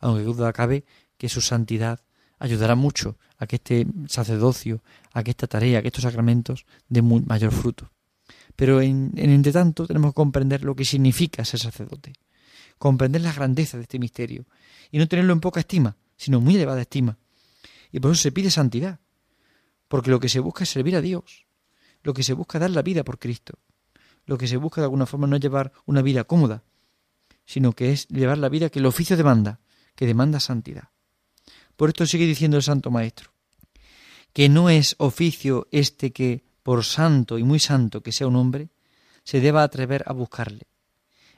Aunque 0.00 0.22
duda 0.22 0.52
cabe 0.52 0.84
que 1.18 1.28
su 1.28 1.40
santidad 1.40 2.00
ayudará 2.38 2.74
mucho 2.74 3.18
a 3.36 3.46
que 3.46 3.56
este 3.56 3.86
sacerdocio, 4.08 4.82
a 5.12 5.22
que 5.22 5.30
esta 5.30 5.46
tarea, 5.46 5.78
a 5.78 5.82
que 5.82 5.88
estos 5.88 6.04
sacramentos 6.04 6.64
den 6.88 7.24
mayor 7.26 7.52
fruto. 7.52 7.90
Pero 8.56 8.80
en, 8.80 9.12
en 9.16 9.30
entre 9.30 9.52
tenemos 9.52 10.12
que 10.12 10.14
comprender 10.14 10.64
lo 10.64 10.74
que 10.74 10.84
significa 10.84 11.44
ser 11.44 11.60
sacerdote 11.60 12.12
comprender 12.80 13.20
la 13.20 13.34
grandeza 13.34 13.76
de 13.76 13.82
este 13.82 13.98
misterio 13.98 14.46
y 14.90 14.96
no 14.96 15.06
tenerlo 15.06 15.34
en 15.34 15.40
poca 15.40 15.60
estima, 15.60 15.98
sino 16.16 16.40
muy 16.40 16.56
elevada 16.56 16.80
estima. 16.80 17.18
Y 17.92 18.00
por 18.00 18.10
eso 18.10 18.22
se 18.22 18.32
pide 18.32 18.50
santidad, 18.50 19.00
porque 19.86 20.10
lo 20.10 20.18
que 20.18 20.30
se 20.30 20.40
busca 20.40 20.64
es 20.64 20.70
servir 20.70 20.96
a 20.96 21.02
Dios, 21.02 21.44
lo 22.02 22.14
que 22.14 22.22
se 22.22 22.32
busca 22.32 22.56
es 22.56 22.60
dar 22.60 22.70
la 22.70 22.80
vida 22.80 23.04
por 23.04 23.18
Cristo, 23.18 23.58
lo 24.30 24.38
que 24.38 24.46
se 24.46 24.58
busca 24.58 24.80
de 24.80 24.84
alguna 24.84 25.06
forma 25.06 25.26
no 25.26 25.34
es 25.34 25.42
llevar 25.42 25.72
una 25.86 26.02
vida 26.02 26.22
cómoda, 26.22 26.62
sino 27.44 27.72
que 27.72 27.90
es 27.90 28.06
llevar 28.06 28.38
la 28.38 28.48
vida 28.48 28.70
que 28.70 28.78
el 28.78 28.86
oficio 28.86 29.16
demanda, 29.16 29.58
que 29.96 30.06
demanda 30.06 30.38
santidad. 30.38 30.90
Por 31.74 31.88
esto 31.88 32.06
sigue 32.06 32.26
diciendo 32.26 32.56
el 32.56 32.62
Santo 32.62 32.92
Maestro, 32.92 33.32
que 34.32 34.48
no 34.48 34.70
es 34.70 34.94
oficio 34.98 35.66
este 35.72 36.12
que, 36.12 36.44
por 36.62 36.84
santo 36.84 37.38
y 37.38 37.42
muy 37.42 37.58
santo 37.58 38.04
que 38.04 38.12
sea 38.12 38.28
un 38.28 38.36
hombre, 38.36 38.68
se 39.24 39.40
deba 39.40 39.64
atrever 39.64 40.04
a 40.06 40.12
buscarle, 40.12 40.68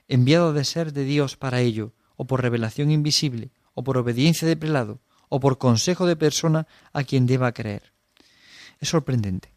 enviado 0.06 0.52
de 0.52 0.62
ser 0.66 0.92
de 0.92 1.04
Dios 1.04 1.38
para 1.38 1.62
ello, 1.62 1.94
o 2.16 2.26
por 2.26 2.42
revelación 2.42 2.90
invisible, 2.90 3.52
o 3.72 3.82
por 3.84 3.96
obediencia 3.96 4.46
de 4.46 4.58
prelado, 4.58 5.00
o 5.30 5.40
por 5.40 5.56
consejo 5.56 6.04
de 6.04 6.16
persona 6.16 6.66
a 6.92 7.04
quien 7.04 7.24
deba 7.24 7.52
creer. 7.52 7.94
Es 8.80 8.90
sorprendente. 8.90 9.51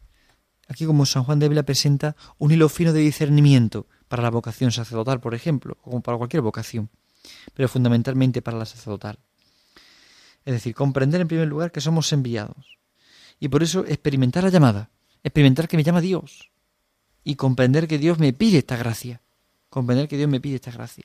Aquí 0.68 0.84
como 0.86 1.06
San 1.06 1.24
Juan 1.24 1.38
de 1.38 1.46
Ávila 1.46 1.64
presenta 1.64 2.16
un 2.38 2.50
hilo 2.50 2.68
fino 2.68 2.92
de 2.92 3.00
discernimiento 3.00 3.86
para 4.08 4.22
la 4.22 4.30
vocación 4.30 4.72
sacerdotal, 4.72 5.20
por 5.20 5.34
ejemplo, 5.34 5.78
o 5.82 5.90
como 5.90 6.02
para 6.02 6.18
cualquier 6.18 6.42
vocación, 6.42 6.90
pero 7.54 7.68
fundamentalmente 7.68 8.42
para 8.42 8.58
la 8.58 8.66
sacerdotal. 8.66 9.18
Es 10.44 10.54
decir, 10.54 10.74
comprender 10.74 11.20
en 11.20 11.28
primer 11.28 11.48
lugar 11.48 11.72
que 11.72 11.80
somos 11.80 12.12
enviados. 12.12 12.78
Y 13.38 13.48
por 13.48 13.62
eso 13.62 13.84
experimentar 13.86 14.44
la 14.44 14.50
llamada, 14.50 14.90
experimentar 15.22 15.68
que 15.68 15.76
me 15.76 15.84
llama 15.84 16.00
Dios 16.00 16.50
y 17.22 17.34
comprender 17.34 17.86
que 17.86 17.98
Dios 17.98 18.18
me 18.18 18.32
pide 18.32 18.58
esta 18.58 18.76
gracia 18.76 19.20
comprender 19.76 20.08
que 20.08 20.16
Dios 20.16 20.30
me 20.30 20.40
pide 20.40 20.54
esta 20.56 20.70
gracia. 20.70 21.04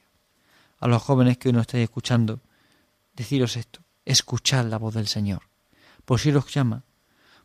a 0.79 0.87
los 0.87 1.01
jóvenes 1.03 1.37
que 1.37 1.49
hoy 1.49 1.53
nos 1.53 1.63
estáis 1.63 1.83
escuchando, 1.83 2.39
deciros 3.13 3.57
esto, 3.57 3.81
escuchad 4.05 4.65
la 4.65 4.77
voz 4.77 4.95
del 4.95 5.07
Señor. 5.07 5.43
Por 6.05 6.19
si 6.19 6.31
os 6.31 6.51
llama, 6.51 6.85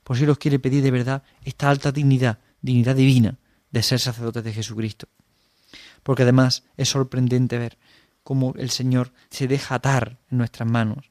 por 0.07 0.17
si 0.17 0.25
os 0.25 0.39
quiere 0.39 0.63
pedir 0.63 0.85
de 0.85 0.93
verdad 0.93 1.25
esta 1.43 1.69
alta 1.69 1.91
dignidad, 1.91 2.39
dignidad 2.63 2.95
divina 2.95 3.41
de 3.73 3.83
ser 3.83 3.99
sacerdotes 3.99 4.45
de 4.45 4.53
Jesucristo. 4.53 5.09
Porque 6.05 6.23
además 6.23 6.63
es 6.77 6.91
sorprendente 6.91 7.59
ver 7.59 7.77
cómo 8.23 8.55
el 8.57 8.71
Señor 8.71 9.13
se 9.31 9.49
deja 9.49 9.75
atar 9.75 10.21
en 10.31 10.39
nuestras 10.39 10.71
manos 10.71 11.11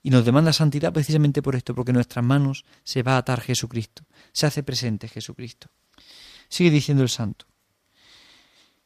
y 0.00 0.10
nos 0.10 0.24
demanda 0.24 0.52
santidad 0.52 0.92
precisamente 0.92 1.42
por 1.42 1.56
esto, 1.56 1.74
porque 1.74 1.90
en 1.90 1.96
nuestras 1.96 2.24
manos 2.24 2.64
se 2.84 3.02
va 3.02 3.14
a 3.14 3.18
atar 3.18 3.40
Jesucristo, 3.40 4.04
se 4.32 4.46
hace 4.46 4.62
presente 4.62 5.08
Jesucristo. 5.08 5.66
Sigue 6.48 6.70
diciendo 6.70 7.02
el 7.02 7.08
santo, 7.08 7.46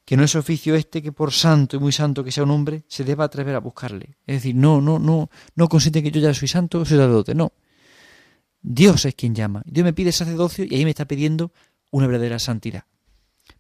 que 0.07 0.17
no 0.17 0.25
es 0.25 0.35
oficio 0.37 0.75
este 0.75 1.03
que 1.03 1.13
por 1.13 1.33
santo 1.33 1.77
y 1.77 1.81
muy 1.81 1.93
santo 1.93 2.25
que 2.25 2.33
sea 2.33 2.45
un 2.45 2.51
hombre 2.51 2.85
se 2.89 3.05
deba 3.05 3.25
atrever 3.25 3.57
a 3.57 3.61
buscarle. 3.61 4.17
Es 4.27 4.37
decir, 4.37 4.55
no, 4.55 4.81
no, 4.81 4.99
no, 4.99 5.29
no 5.55 5.69
consiste 5.69 6.03
que 6.03 6.11
yo 6.11 6.23
ya 6.23 6.33
soy 6.33 6.49
santo, 6.49 6.79
soy 6.87 6.97
sacerdote, 6.97 7.35
no. 7.35 7.53
Dios 8.67 9.05
es 9.05 9.15
quien 9.15 9.35
llama. 9.35 9.63
Dios 9.67 9.85
me 9.85 9.93
pide 9.93 10.11
sacerdocio 10.11 10.65
y 10.65 10.75
ahí 10.75 10.85
me 10.85 10.91
está 10.91 11.05
pidiendo 11.05 11.53
una 11.91 12.07
verdadera 12.07 12.39
santidad. 12.39 12.85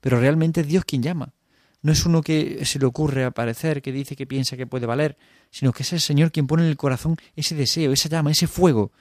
Pero 0.00 0.18
realmente 0.18 0.62
es 0.62 0.66
Dios 0.66 0.87
quien 0.87 1.02
llama. 1.02 1.34
No 1.82 1.92
es 1.92 2.06
uno 2.06 2.23
que 2.23 2.64
se 2.64 2.78
le 2.78 2.87
ocurre 2.87 3.26
aparecer, 3.26 3.82
que 3.82 3.92
dice 3.92 4.16
que 4.16 4.26
piensa 4.26 4.56
que 4.56 4.66
puede 4.66 4.87
valer, 4.87 5.18
sino 5.50 5.75
que 5.75 5.82
es 5.82 5.92
el 5.92 6.00
Señor 6.00 6.32
quien 6.32 6.46
pone 6.46 6.62
en 6.62 6.70
el 6.70 6.78
corazón 6.78 7.18
ese 7.37 7.54
deseo, 7.54 7.92
esa 7.92 8.08
llama, 8.08 8.30
ese 8.30 8.46
fuego. 8.46 8.92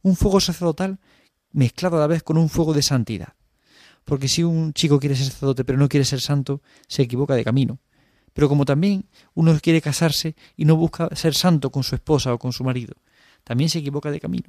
Un 0.00 0.16
fuego 0.16 0.40
sacerdotal 0.40 0.98
mezclado 1.50 1.98
a 1.98 2.00
la 2.00 2.06
vez 2.06 2.22
con 2.22 2.38
un 2.38 2.48
fuego 2.48 2.72
de 2.72 2.80
santidad. 2.80 3.34
Porque 4.06 4.28
si 4.28 4.42
un 4.42 4.72
chico 4.72 4.98
quiere 4.98 5.14
ser 5.14 5.26
sacerdote 5.26 5.66
pero 5.66 5.78
no 5.78 5.86
quiere 5.86 6.06
ser 6.06 6.22
santo, 6.22 6.62
se 6.88 7.02
equivoca 7.02 7.34
de 7.34 7.44
camino. 7.44 7.78
Pero 8.32 8.48
como 8.48 8.64
también 8.64 9.04
uno 9.34 9.54
quiere 9.60 9.82
casarse 9.82 10.34
y 10.56 10.64
no 10.64 10.76
busca 10.76 11.14
ser 11.14 11.34
santo 11.34 11.70
con 11.70 11.82
su 11.82 11.94
esposa 11.94 12.32
o 12.32 12.38
con 12.38 12.54
su 12.54 12.64
marido, 12.64 12.94
también 13.44 13.68
se 13.68 13.80
equivoca 13.80 14.10
de 14.10 14.18
camino. 14.18 14.48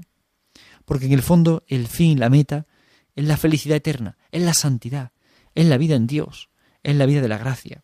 Porque 0.85 1.05
en 1.05 1.13
el 1.13 1.21
fondo 1.21 1.63
el 1.67 1.87
fin, 1.87 2.19
la 2.19 2.29
meta, 2.29 2.65
es 3.15 3.25
la 3.25 3.37
felicidad 3.37 3.77
eterna, 3.77 4.17
es 4.31 4.41
la 4.41 4.53
santidad, 4.53 5.11
es 5.55 5.65
la 5.67 5.77
vida 5.77 5.95
en 5.95 6.07
Dios, 6.07 6.49
es 6.81 6.95
la 6.95 7.05
vida 7.05 7.21
de 7.21 7.27
la 7.27 7.37
gracia. 7.37 7.83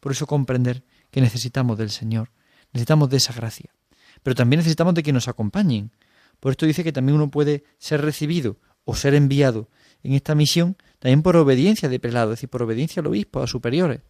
Por 0.00 0.12
eso 0.12 0.26
comprender 0.26 0.84
que 1.10 1.20
necesitamos 1.20 1.78
del 1.78 1.90
Señor, 1.90 2.30
necesitamos 2.72 3.10
de 3.10 3.18
esa 3.18 3.32
gracia. 3.32 3.74
Pero 4.22 4.34
también 4.34 4.58
necesitamos 4.58 4.94
de 4.94 5.02
que 5.02 5.12
nos 5.12 5.28
acompañen. 5.28 5.92
Por 6.40 6.52
esto 6.52 6.66
dice 6.66 6.84
que 6.84 6.92
también 6.92 7.16
uno 7.16 7.30
puede 7.30 7.64
ser 7.78 8.00
recibido 8.02 8.58
o 8.84 8.94
ser 8.96 9.14
enviado 9.14 9.68
en 10.02 10.14
esta 10.14 10.34
misión 10.34 10.76
también 10.98 11.22
por 11.22 11.36
obediencia 11.36 11.88
de 11.88 12.00
prelado, 12.00 12.32
es 12.32 12.38
decir, 12.38 12.48
por 12.48 12.62
obediencia 12.62 13.00
al 13.00 13.06
obispo, 13.08 13.42
a 13.42 13.46
superiores. 13.46 14.02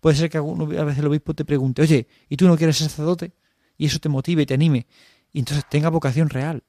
Puede 0.00 0.16
ser 0.16 0.30
que 0.30 0.38
a 0.38 0.42
veces 0.84 0.98
el 0.98 1.06
obispo 1.06 1.34
te 1.34 1.44
pregunte, 1.44 1.82
oye, 1.82 2.08
¿y 2.28 2.36
tú 2.36 2.46
no 2.46 2.56
quieres 2.56 2.76
ser 2.76 2.88
sacerdote? 2.88 3.32
Y 3.76 3.86
eso 3.86 3.98
te 3.98 4.08
motive 4.08 4.42
y 4.42 4.46
te 4.46 4.54
anime. 4.54 4.86
Y 5.32 5.40
entonces 5.40 5.64
tenga 5.68 5.90
vocación 5.90 6.28
real, 6.28 6.62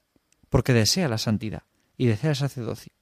porque 0.53 0.71
desea 0.71 1.09
la 1.09 1.17
santidad 1.17 1.63
y 1.97 2.05
desea 2.05 2.29
el 2.29 2.35
sacerdocio. 2.35 2.93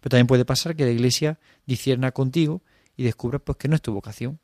Pero 0.00 0.10
también 0.10 0.26
puede 0.26 0.44
pasar 0.44 0.74
que 0.74 0.84
la 0.84 0.90
iglesia 0.90 1.38
discierna 1.64 2.10
contigo 2.10 2.60
y 2.96 3.04
descubra 3.04 3.38
pues 3.38 3.56
que 3.56 3.68
no 3.68 3.76
es 3.76 3.82
tu 3.82 3.92
vocación. 3.92 4.40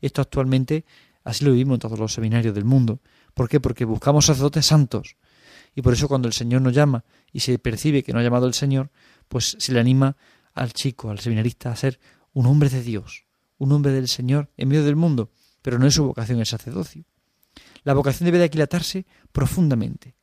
Esto 0.00 0.22
actualmente 0.22 0.86
así 1.22 1.44
lo 1.44 1.50
vivimos 1.50 1.74
en 1.74 1.80
todos 1.80 1.98
los 1.98 2.14
seminarios 2.14 2.54
del 2.54 2.64
mundo. 2.64 3.00
¿Por 3.34 3.46
qué? 3.46 3.60
Porque 3.60 3.84
buscamos 3.84 4.24
sacerdotes 4.24 4.64
santos. 4.64 5.18
Y 5.74 5.82
por 5.82 5.92
eso 5.92 6.08
cuando 6.08 6.28
el 6.28 6.32
Señor 6.32 6.62
nos 6.62 6.72
llama 6.72 7.04
y 7.30 7.40
se 7.40 7.58
percibe 7.58 8.02
que 8.02 8.14
no 8.14 8.20
ha 8.20 8.22
llamado 8.22 8.46
el 8.46 8.54
Señor, 8.54 8.90
pues 9.28 9.54
se 9.58 9.74
le 9.74 9.78
anima 9.78 10.16
al 10.54 10.72
chico, 10.72 11.10
al 11.10 11.18
seminarista, 11.18 11.72
a 11.72 11.76
ser 11.76 12.00
un 12.32 12.46
hombre 12.46 12.70
de 12.70 12.82
Dios, 12.82 13.26
un 13.58 13.70
hombre 13.70 13.92
del 13.92 14.08
Señor 14.08 14.48
en 14.56 14.68
medio 14.68 14.82
del 14.82 14.96
mundo, 14.96 15.30
pero 15.60 15.78
no 15.78 15.86
es 15.86 15.92
su 15.92 16.06
vocación 16.06 16.38
el 16.38 16.46
sacerdocio. 16.46 17.04
La 17.84 17.92
vocación 17.92 18.24
debe 18.24 18.38
de 18.38 18.44
aquilatarse 18.44 19.04
profundamente, 19.30 20.14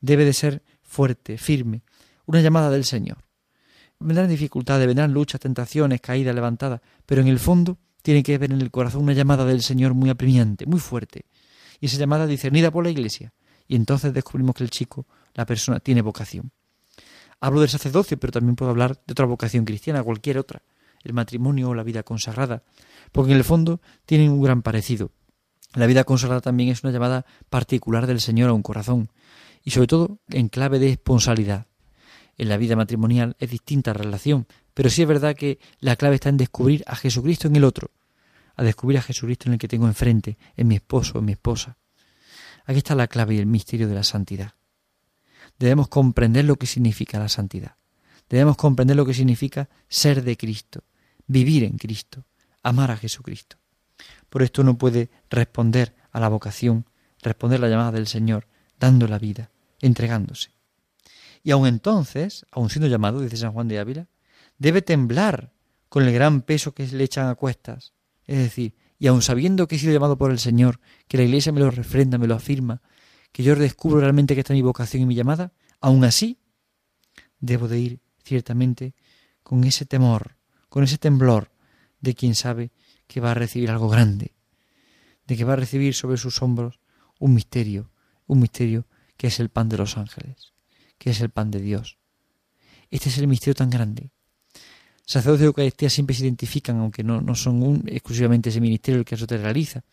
debe 0.00 0.24
de 0.24 0.32
ser 0.32 0.64
fuerte, 0.96 1.36
firme, 1.36 1.82
una 2.24 2.40
llamada 2.40 2.70
del 2.70 2.86
Señor. 2.86 3.18
Vendrán 4.00 4.30
dificultades, 4.30 4.86
vendrán 4.86 5.12
luchas, 5.12 5.38
tentaciones, 5.38 6.00
caídas, 6.00 6.34
levantadas, 6.34 6.80
pero 7.04 7.20
en 7.20 7.28
el 7.28 7.38
fondo 7.38 7.76
tiene 8.00 8.22
que 8.22 8.34
haber 8.34 8.50
en 8.50 8.62
el 8.62 8.70
corazón 8.70 9.02
una 9.02 9.12
llamada 9.12 9.44
del 9.44 9.60
Señor 9.60 9.92
muy 9.92 10.08
apremiante, 10.08 10.64
muy 10.64 10.80
fuerte, 10.80 11.26
y 11.80 11.86
esa 11.86 11.98
llamada 11.98 12.26
discernida 12.26 12.70
por 12.70 12.84
la 12.84 12.90
Iglesia, 12.90 13.34
y 13.68 13.76
entonces 13.76 14.14
descubrimos 14.14 14.54
que 14.54 14.64
el 14.64 14.70
chico, 14.70 15.06
la 15.34 15.44
persona, 15.44 15.80
tiene 15.80 16.00
vocación. 16.00 16.50
Hablo 17.40 17.60
del 17.60 17.68
sacerdocio, 17.68 18.18
pero 18.18 18.32
también 18.32 18.56
puedo 18.56 18.70
hablar 18.70 18.96
de 19.06 19.12
otra 19.12 19.26
vocación 19.26 19.66
cristiana, 19.66 20.02
cualquier 20.02 20.38
otra, 20.38 20.62
el 21.04 21.12
matrimonio 21.12 21.68
o 21.68 21.74
la 21.74 21.82
vida 21.82 22.04
consagrada, 22.04 22.62
porque 23.12 23.32
en 23.32 23.36
el 23.36 23.44
fondo 23.44 23.82
tienen 24.06 24.30
un 24.30 24.42
gran 24.42 24.62
parecido. 24.62 25.10
La 25.76 25.86
vida 25.86 26.04
consagrada 26.04 26.40
también 26.40 26.70
es 26.70 26.82
una 26.82 26.92
llamada 26.92 27.26
particular 27.48 28.06
del 28.06 28.20
Señor 28.20 28.50
a 28.50 28.52
un 28.52 28.62
corazón, 28.62 29.10
y 29.62 29.70
sobre 29.70 29.86
todo 29.86 30.18
en 30.28 30.48
clave 30.48 30.78
de 30.78 30.88
responsabilidad. 30.88 31.66
En 32.38 32.48
la 32.48 32.56
vida 32.56 32.76
matrimonial 32.76 33.36
es 33.38 33.50
distinta 33.50 33.92
relación, 33.92 34.46
pero 34.74 34.90
sí 34.90 35.02
es 35.02 35.08
verdad 35.08 35.36
que 35.36 35.58
la 35.78 35.96
clave 35.96 36.16
está 36.16 36.28
en 36.28 36.36
descubrir 36.36 36.82
a 36.86 36.96
Jesucristo 36.96 37.46
en 37.48 37.56
el 37.56 37.64
otro, 37.64 37.90
a 38.56 38.64
descubrir 38.64 38.98
a 38.98 39.02
Jesucristo 39.02 39.48
en 39.48 39.54
el 39.54 39.58
que 39.58 39.68
tengo 39.68 39.86
enfrente, 39.86 40.36
en 40.56 40.66
mi 40.68 40.74
esposo, 40.74 41.18
en 41.18 41.26
mi 41.26 41.32
esposa. 41.32 41.78
Aquí 42.64 42.78
está 42.78 42.94
la 42.94 43.06
clave 43.06 43.36
y 43.36 43.38
el 43.38 43.46
misterio 43.46 43.86
de 43.86 43.94
la 43.94 44.02
santidad 44.02 44.56
debemos 45.58 45.88
comprender 45.88 46.44
lo 46.44 46.56
que 46.56 46.66
significa 46.66 47.18
la 47.18 47.28
santidad. 47.28 47.76
Debemos 48.28 48.56
comprender 48.56 48.96
lo 48.96 49.06
que 49.06 49.14
significa 49.14 49.68
ser 49.88 50.22
de 50.22 50.36
Cristo, 50.36 50.84
vivir 51.26 51.64
en 51.64 51.78
Cristo, 51.78 52.24
amar 52.62 52.90
a 52.90 52.96
Jesucristo. 52.96 53.56
Por 54.36 54.42
esto 54.42 54.60
uno 54.60 54.76
puede 54.76 55.08
responder 55.30 55.94
a 56.12 56.20
la 56.20 56.28
vocación, 56.28 56.84
responder 57.22 57.58
la 57.58 57.70
llamada 57.70 57.92
del 57.92 58.06
Señor, 58.06 58.46
dando 58.78 59.08
la 59.08 59.18
vida, 59.18 59.50
entregándose. 59.80 60.50
Y 61.42 61.52
aun 61.52 61.66
entonces, 61.66 62.44
aun 62.50 62.68
siendo 62.68 62.86
llamado, 62.86 63.22
dice 63.22 63.38
San 63.38 63.52
Juan 63.52 63.66
de 63.66 63.78
Ávila, 63.78 64.08
debe 64.58 64.82
temblar 64.82 65.54
con 65.88 66.02
el 66.02 66.12
gran 66.12 66.42
peso 66.42 66.74
que 66.74 66.86
le 66.86 67.02
echan 67.02 67.28
a 67.28 67.34
cuestas. 67.34 67.94
Es 68.26 68.36
decir, 68.36 68.74
y 68.98 69.06
aun 69.06 69.22
sabiendo 69.22 69.66
que 69.66 69.76
he 69.76 69.78
sido 69.78 69.94
llamado 69.94 70.18
por 70.18 70.30
el 70.30 70.38
Señor, 70.38 70.80
que 71.08 71.16
la 71.16 71.22
Iglesia 71.22 71.50
me 71.50 71.60
lo 71.60 71.70
refrenda, 71.70 72.18
me 72.18 72.26
lo 72.26 72.34
afirma, 72.34 72.82
que 73.32 73.42
yo 73.42 73.56
descubro 73.56 74.00
realmente 74.00 74.34
que 74.34 74.40
está 74.40 74.52
mi 74.52 74.60
vocación 74.60 75.02
y 75.02 75.06
mi 75.06 75.14
llamada, 75.14 75.54
aún 75.80 76.04
así 76.04 76.40
debo 77.40 77.68
de 77.68 77.78
ir 77.78 78.00
ciertamente 78.22 78.94
con 79.42 79.64
ese 79.64 79.86
temor, 79.86 80.36
con 80.68 80.84
ese 80.84 80.98
temblor 80.98 81.52
de 82.02 82.14
quien 82.14 82.34
sabe 82.34 82.70
que 83.06 83.20
va 83.20 83.32
a 83.32 83.34
recibir 83.34 83.70
algo 83.70 83.88
grande, 83.88 84.34
de 85.26 85.36
que 85.36 85.44
va 85.44 85.54
a 85.54 85.56
recibir 85.56 85.94
sobre 85.94 86.16
sus 86.16 86.42
hombros 86.42 86.80
un 87.18 87.34
misterio, 87.34 87.90
un 88.26 88.40
misterio 88.40 88.86
que 89.16 89.28
es 89.28 89.40
el 89.40 89.48
pan 89.48 89.68
de 89.68 89.78
los 89.78 89.96
ángeles, 89.96 90.52
que 90.98 91.10
es 91.10 91.20
el 91.20 91.30
pan 91.30 91.50
de 91.50 91.60
Dios. 91.60 91.98
Este 92.90 93.08
es 93.08 93.18
el 93.18 93.26
misterio 93.26 93.54
tan 93.54 93.70
grande. 93.70 94.10
Sacerdotes 95.04 95.40
de 95.40 95.46
Eucaristía 95.46 95.90
siempre 95.90 96.16
se 96.16 96.24
identifican, 96.24 96.78
aunque 96.78 97.04
no, 97.04 97.20
no 97.20 97.34
son 97.34 97.84
exclusivamente 97.86 98.50
ese 98.50 98.60
ministerio 98.60 99.00
el 99.00 99.04
que 99.04 99.16
te 99.16 99.38
realiza, 99.38 99.84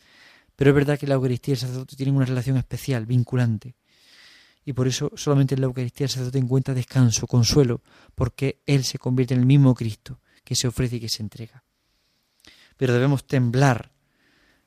pero 0.55 0.71
es 0.71 0.75
verdad 0.75 0.99
que 0.99 1.07
la 1.07 1.15
Eucaristía 1.15 1.51
y 1.51 1.55
el 1.55 1.59
sacerdote 1.59 1.95
tienen 1.95 2.15
una 2.15 2.25
relación 2.25 2.57
especial, 2.57 3.05
vinculante. 3.05 3.75
Y 4.65 4.73
por 4.73 4.87
eso 4.87 5.11
solamente 5.15 5.55
en 5.55 5.61
la 5.61 5.65
Eucaristía 5.65 6.05
el 6.05 6.09
sacerdote 6.09 6.39
encuentra 6.39 6.73
descanso, 6.73 7.27
consuelo, 7.27 7.81
porque 8.15 8.61
Él 8.65 8.83
se 8.83 8.97
convierte 8.97 9.33
en 9.33 9.41
el 9.41 9.45
mismo 9.45 9.75
Cristo 9.75 10.19
que 10.43 10.55
se 10.55 10.67
ofrece 10.67 10.97
y 10.97 10.99
que 10.99 11.09
se 11.09 11.21
entrega. 11.21 11.63
Pero 12.77 12.93
debemos 12.93 13.25
temblar 13.25 13.91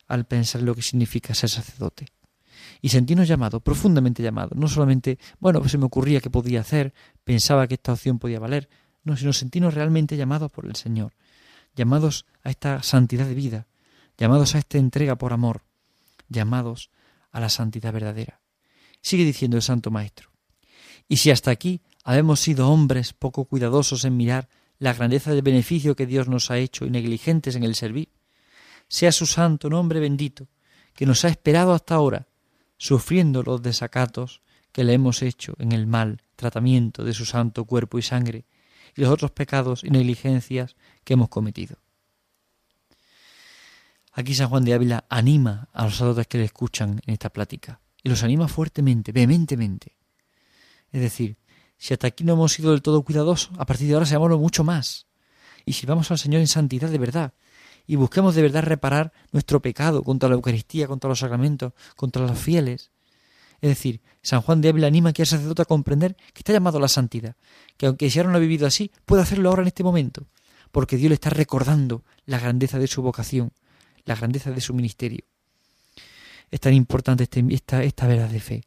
al 0.08 0.26
pensar 0.26 0.62
lo 0.62 0.75
que 0.75 0.82
significa 0.82 1.34
ser 1.34 1.50
sacerdote. 1.50 2.06
Y 2.80 2.88
sentirnos 2.88 3.28
llamados, 3.28 3.62
profundamente 3.62 4.22
llamados. 4.22 4.56
No 4.56 4.68
solamente, 4.68 5.18
bueno, 5.40 5.60
pues 5.60 5.72
se 5.72 5.78
me 5.78 5.86
ocurría 5.86 6.20
que 6.20 6.30
podía 6.30 6.60
hacer, 6.60 6.94
pensaba 7.25 7.66
que 7.66 7.75
esta 7.75 7.92
opción 7.92 8.18
podía 8.18 8.38
valer. 8.38 8.68
No, 9.04 9.16
sino 9.16 9.32
sentirnos 9.32 9.75
realmente 9.75 10.16
llamados 10.16 10.50
por 10.50 10.66
el 10.66 10.76
Señor. 10.76 11.14
Llamados 11.75 12.26
a 12.42 12.50
esta 12.50 12.82
santidad 12.82 13.26
de 13.26 13.34
vida. 13.34 13.66
Llamados 14.18 14.54
a 14.54 14.58
esta 14.58 14.78
entrega 14.78 15.16
por 15.16 15.32
amor 15.32 15.62
llamados 16.28 16.90
a 17.32 17.40
la 17.40 17.48
santidad 17.48 17.92
verdadera. 17.92 18.40
Sigue 19.00 19.25
diciendo 19.25 19.56
el 19.56 19.62
Santo 19.62 19.90
Maestro. 19.90 20.30
Y 21.08 21.18
si 21.18 21.30
hasta 21.30 21.50
aquí 21.50 21.80
habemos 22.04 22.40
sido 22.40 22.68
hombres 22.68 23.12
poco 23.12 23.44
cuidadosos 23.44 24.04
en 24.04 24.16
mirar 24.16 24.48
la 24.78 24.92
grandeza 24.92 25.33
del 25.33 25.42
beneficio 25.42 25.97
que 25.97 26.06
Dios 26.06 26.28
nos 26.28 26.50
ha 26.50 26.59
hecho 26.59 26.85
y 26.85 26.90
negligentes 26.90 27.56
en 27.56 27.64
el 27.64 27.75
servir, 27.75 28.09
sea 28.88 29.12
su 29.12 29.26
santo 29.26 29.71
nombre 29.71 30.00
bendito, 30.00 30.49
que 30.95 31.06
nos 31.06 31.25
ha 31.25 31.28
esperado 31.28 31.73
hasta 31.73 31.95
ahora, 31.95 32.26
sufriendo 32.78 33.42
los 33.42 33.62
desacatos 33.62 34.42
que 34.73 34.85
le 34.85 34.92
hemos 34.92 35.23
hecho 35.23 35.54
en 35.59 35.73
el 35.73 35.87
mal 35.87 36.23
tratamiento 36.37 37.04
de 37.04 37.14
su 37.14 37.25
santo 37.25 37.64
cuerpo 37.64 37.99
y 37.99 38.02
sangre, 38.02 38.45
y 38.95 39.00
los 39.00 39.11
otros 39.11 39.30
pecados 39.30 39.85
y 39.85 39.90
negligencias 39.90 40.76
que 41.04 41.14
hemos 41.14 41.28
cometido. 41.28 41.76
Aquí 44.12 44.35
San 44.35 44.49
Juan 44.49 44.64
de 44.64 44.73
Ávila 44.73 45.04
anima 45.11 45.68
a 45.73 45.85
los 45.85 45.92
sacerdotes 45.92 46.26
que 46.26 46.38
le 46.38 46.45
escuchan 46.45 47.00
en 47.06 47.12
esta 47.12 47.30
plática 47.30 47.80
y 48.02 48.09
los 48.09 48.23
anima 48.23 48.49
fuertemente, 48.49 49.12
vehementemente. 49.12 49.97
Es 50.90 51.02
decir, 51.02 51.37
si 51.78 51.95
hasta 51.95 52.06
aquí 52.06 52.25
no 52.25 52.35
hemos 52.35 52.52
sido 52.52 52.71
del 52.71 52.83
todo 52.83 53.02
cuidadosos, 53.02 53.50
a 53.59 53.66
partir 53.66 53.88
de 53.88 53.95
ahora 53.95 54.06
seámoslo 54.06 54.38
mucho 54.38 54.64
más 54.64 55.06
y 55.64 55.73
sirvamos 55.73 56.11
al 56.11 56.18
Señor 56.18 56.40
en 56.40 56.47
santidad 56.47 56.88
de 56.88 56.99
verdad 56.99 57.35
y 57.87 57.97
busquemos 57.97 58.35
de 58.35 58.42
verdad 58.42 58.62
reparar 58.62 59.12
nuestro 59.33 59.61
pecado 59.61 60.02
contra 60.02 60.28
la 60.28 60.35
Eucaristía, 60.35 60.87
contra 60.87 61.09
los 61.09 61.21
sacramentos, 61.21 61.73
contra 61.95 62.26
los 62.26 62.38
fieles. 62.38 62.90
Es 63.61 63.71
decir, 63.71 64.00
San 64.23 64.42
Juan 64.42 64.61
de 64.61 64.71
Ávila 64.71 64.88
anima 64.88 65.11
aquí 65.11 65.23
al 65.23 65.28
sacerdote 65.28 65.62
a 65.62 65.66
comprender 65.66 66.16
que 66.33 66.40
está 66.40 66.52
llamado 66.52 66.78
a 66.78 66.80
la 66.80 66.88
santidad, 66.88 67.37
que 67.76 67.87
aunque 67.87 68.11
si 68.11 68.18
ahora 68.18 68.30
no 68.30 68.37
ha 68.37 68.40
vivido 68.40 68.66
así, 68.66 68.90
puede 69.04 69.23
hacerlo 69.23 69.49
ahora 69.49 69.62
en 69.62 69.68
este 69.68 69.85
momento, 69.85 70.26
porque 70.73 70.97
Dios 70.97 71.11
le 71.11 71.14
está 71.14 71.30
recordando 71.30 72.02
la 72.26 72.38
grandeza 72.38 72.78
de 72.78 72.87
su 72.87 73.02
vocación, 73.02 73.52
la 74.04 74.16
grandeza 74.16 74.50
de 74.50 74.61
su 74.61 74.75
ministerio. 74.75 75.25
Es 76.50 76.61
tan 76.61 76.75
importante 76.75 77.25
este, 77.25 77.45
esta, 77.50 77.83
esta 77.83 78.06
verdad 78.06 78.28
de 78.28 78.40
fe. 78.40 78.64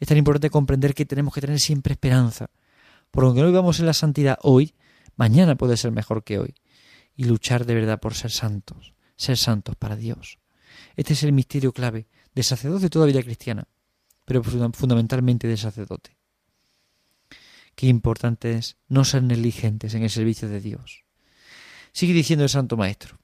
Es 0.00 0.08
tan 0.08 0.16
importante 0.16 0.50
comprender 0.50 0.94
que 0.94 1.04
tenemos 1.04 1.34
que 1.34 1.42
tener 1.42 1.60
siempre 1.60 1.92
esperanza. 1.92 2.50
Por 3.10 3.24
aunque 3.24 3.42
no 3.42 3.46
vivamos 3.46 3.78
en 3.80 3.86
la 3.86 3.92
santidad 3.92 4.38
hoy, 4.42 4.74
mañana 5.16 5.56
puede 5.56 5.76
ser 5.76 5.92
mejor 5.92 6.24
que 6.24 6.38
hoy. 6.38 6.54
Y 7.14 7.24
luchar 7.24 7.66
de 7.66 7.74
verdad 7.74 8.00
por 8.00 8.14
ser 8.14 8.30
santos, 8.30 8.94
ser 9.16 9.36
santos 9.36 9.76
para 9.76 9.96
Dios. 9.96 10.38
Este 10.96 11.12
es 11.12 11.22
el 11.22 11.32
misterio 11.32 11.72
clave 11.72 12.08
del 12.34 12.44
sacerdote 12.44 12.84
de 12.84 12.90
toda 12.90 13.06
vida 13.06 13.22
cristiana, 13.22 13.68
pero 14.24 14.42
fundamentalmente 14.42 15.46
del 15.46 15.58
sacerdote. 15.58 16.16
Qué 17.74 17.86
importante 17.86 18.54
es 18.54 18.78
no 18.88 19.04
ser 19.04 19.22
negligentes 19.22 19.94
en 19.94 20.02
el 20.02 20.10
servicio 20.10 20.48
de 20.48 20.60
Dios. 20.60 21.04
Sigue 21.92 22.14
diciendo 22.14 22.44
el 22.44 22.48
Santo 22.48 22.76
Maestro. 22.76 23.18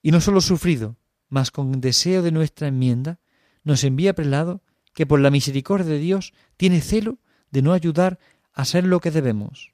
Y 0.00 0.10
no 0.10 0.20
solo 0.20 0.40
sufrido, 0.40 0.96
mas 1.28 1.50
con 1.50 1.80
deseo 1.80 2.22
de 2.22 2.32
nuestra 2.32 2.68
enmienda, 2.68 3.20
nos 3.62 3.84
envía 3.84 4.14
prelado 4.14 4.62
que 4.94 5.06
por 5.06 5.20
la 5.20 5.30
misericordia 5.30 5.92
de 5.92 5.98
Dios 5.98 6.32
tiene 6.56 6.80
celo 6.80 7.18
de 7.50 7.62
no 7.62 7.72
ayudar 7.72 8.18
a 8.52 8.64
ser 8.64 8.84
lo 8.84 9.00
que 9.00 9.10
debemos. 9.10 9.72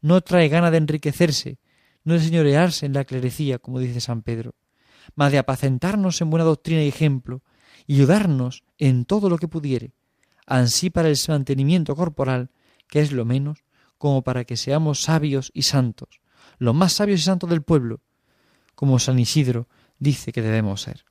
No 0.00 0.20
trae 0.20 0.48
gana 0.48 0.70
de 0.70 0.78
enriquecerse, 0.78 1.58
no 2.04 2.14
de 2.14 2.20
señorearse 2.20 2.86
en 2.86 2.92
la 2.92 3.04
clerecía, 3.04 3.58
como 3.58 3.80
dice 3.80 4.00
San 4.00 4.22
Pedro, 4.22 4.54
mas 5.14 5.32
de 5.32 5.38
apacentarnos 5.38 6.20
en 6.20 6.30
buena 6.30 6.44
doctrina 6.44 6.82
y 6.82 6.88
ejemplo, 6.88 7.42
y 7.86 7.96
ayudarnos 7.96 8.64
en 8.76 9.04
todo 9.04 9.28
lo 9.28 9.38
que 9.38 9.48
pudiere, 9.48 9.92
ansí 10.46 10.90
para 10.90 11.08
el 11.08 11.16
mantenimiento 11.28 11.96
corporal, 11.96 12.50
que 12.88 13.00
es 13.00 13.12
lo 13.12 13.24
menos, 13.24 13.64
como 13.98 14.22
para 14.22 14.44
que 14.44 14.56
seamos 14.56 15.02
sabios 15.02 15.50
y 15.54 15.62
santos, 15.62 16.20
los 16.58 16.74
más 16.74 16.92
sabios 16.92 17.20
y 17.20 17.24
santos 17.24 17.50
del 17.50 17.62
pueblo, 17.62 18.00
como 18.74 18.98
San 18.98 19.18
Isidro 19.18 19.68
dice 19.98 20.32
que 20.32 20.42
debemos 20.42 20.82
ser, 20.82 21.04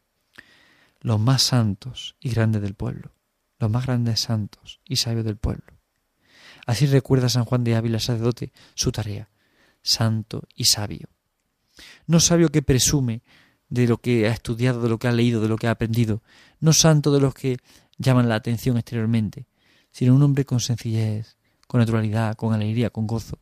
los 1.01 1.19
más 1.19 1.41
santos 1.43 2.15
y 2.19 2.29
grandes 2.29 2.61
del 2.61 2.75
pueblo, 2.75 3.11
los 3.59 3.69
más 3.69 3.85
grandes 3.85 4.21
santos 4.21 4.79
y 4.85 4.97
sabios 4.97 5.25
del 5.25 5.37
pueblo. 5.37 5.65
Así 6.65 6.85
recuerda 6.85 7.29
San 7.29 7.45
Juan 7.45 7.63
de 7.63 7.75
Ávila, 7.75 7.99
sacerdote, 7.99 8.51
su 8.73 8.91
tarea, 8.91 9.29
santo 9.81 10.43
y 10.55 10.65
sabio. 10.65 11.09
No 12.07 12.19
sabio 12.19 12.49
que 12.49 12.61
presume 12.61 13.21
de 13.69 13.87
lo 13.87 13.97
que 13.97 14.27
ha 14.27 14.31
estudiado, 14.31 14.81
de 14.81 14.89
lo 14.89 14.97
que 14.97 15.07
ha 15.07 15.11
leído, 15.11 15.41
de 15.41 15.47
lo 15.47 15.57
que 15.57 15.67
ha 15.67 15.71
aprendido, 15.71 16.21
no 16.59 16.73
santo 16.73 17.11
de 17.11 17.19
los 17.19 17.33
que 17.33 17.57
llaman 17.97 18.29
la 18.29 18.35
atención 18.35 18.77
exteriormente, 18.77 19.47
sino 19.91 20.15
un 20.15 20.23
hombre 20.23 20.45
con 20.45 20.59
sencillez, 20.59 21.37
con 21.67 21.79
naturalidad, 21.79 22.35
con 22.35 22.53
alegría, 22.53 22.89
con 22.89 23.07
gozo, 23.07 23.39